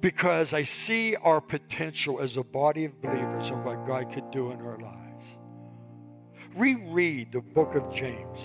Because 0.00 0.54
I 0.54 0.62
see 0.62 1.16
our 1.16 1.40
potential 1.40 2.20
as 2.20 2.36
a 2.36 2.42
body 2.42 2.86
of 2.86 3.00
believers 3.02 3.50
and 3.50 3.64
what 3.64 3.86
God 3.86 4.12
could 4.12 4.30
do 4.30 4.50
in 4.50 4.60
our 4.60 4.78
lives. 4.78 5.26
Reread 6.56 7.32
the 7.32 7.40
book 7.40 7.74
of 7.74 7.94
James. 7.94 8.38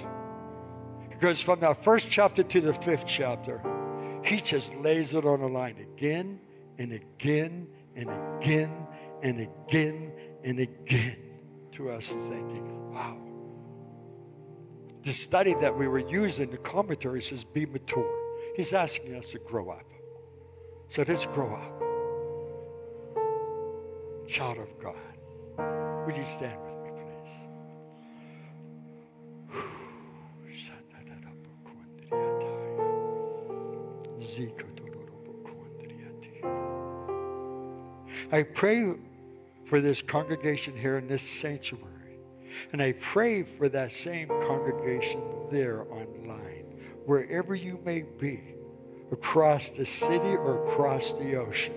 Because 1.09 1.41
from 1.41 1.61
that 1.61 1.83
first 1.83 2.07
chapter 2.09 2.43
to 2.43 2.61
the 2.61 2.73
fifth 2.73 3.05
chapter, 3.07 3.61
he 4.23 4.41
just 4.41 4.75
lays 4.75 5.13
it 5.13 5.25
on 5.25 5.39
the 5.39 5.47
line 5.47 5.77
again 5.77 6.39
and 6.77 6.91
again 6.91 7.67
and 7.95 8.09
again 8.09 8.87
and 9.23 9.39
again 9.39 10.11
and 10.43 10.59
again 10.59 11.17
to 11.73 11.89
us 11.89 12.07
thinking, 12.07 12.91
wow. 12.93 13.17
The 15.03 15.13
study 15.13 15.55
that 15.61 15.77
we 15.77 15.87
were 15.87 15.99
using, 15.99 16.49
the 16.51 16.57
commentary 16.57 17.21
says, 17.21 17.43
be 17.43 17.65
mature. 17.65 18.11
He's 18.55 18.73
asking 18.73 19.15
us 19.15 19.31
to 19.31 19.39
grow 19.39 19.69
up. 19.69 19.85
So 20.89 21.03
let's 21.07 21.25
grow 21.25 21.53
up. 21.53 21.75
Child 24.27 24.57
of 24.59 24.69
God. 24.81 24.95
Would 26.05 26.15
you 26.17 26.25
stand 26.25 26.59
with 26.61 26.73
me, 26.83 26.91
please? 27.01 27.35
I 38.31 38.43
pray 38.43 38.93
for 39.69 39.79
this 39.81 40.01
congregation 40.01 40.75
here 40.77 40.97
in 40.97 41.07
this 41.07 41.21
sanctuary. 41.21 42.19
And 42.73 42.81
I 42.81 42.93
pray 42.93 43.43
for 43.43 43.69
that 43.69 43.93
same 43.93 44.27
congregation 44.27 45.21
there 45.51 45.85
online, 45.91 46.65
wherever 47.05 47.55
you 47.55 47.79
may 47.85 48.01
be, 48.01 48.55
across 49.11 49.69
the 49.69 49.85
city 49.85 50.35
or 50.35 50.67
across 50.67 51.13
the 51.13 51.35
ocean. 51.35 51.73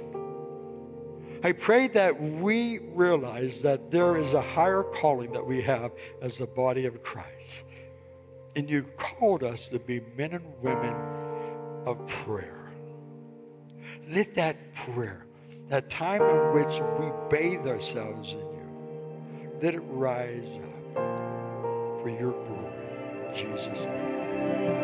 I 1.43 1.53
pray 1.53 1.89
that 1.89 2.21
we 2.21 2.79
realize 2.79 3.63
that 3.63 3.91
there 3.91 4.17
is 4.17 4.33
a 4.33 4.43
higher 4.43 4.83
calling 4.83 5.33
that 5.33 5.47
we 5.47 5.63
have 5.63 5.93
as 6.21 6.39
the 6.39 6.47
body 6.47 6.87
of 6.87 7.03
Christ. 7.03 7.65
And 8.57 8.69
you 8.69 8.85
called 8.97 9.45
us 9.45 9.69
to 9.69 9.79
be 9.79 10.01
men 10.17 10.33
and 10.33 10.45
women 10.61 10.97
of 11.87 12.05
prayer. 12.09 12.73
Let 14.09 14.35
that 14.35 14.75
prayer 14.75 15.27
that 15.69 15.91
time 15.91 16.23
in 16.23 16.55
which 16.55 16.81
we 16.99 17.13
bathe 17.31 17.67
ourselves 17.67 18.33
in 18.33 18.39
you, 18.39 19.51
let 19.63 19.75
it 19.75 19.83
rise 19.85 20.59
up 20.97 22.03
for 22.03 22.09
your 22.09 22.33
glory. 22.33 23.29
In 23.29 23.35
Jesus' 23.35 23.87
name. 23.87 24.78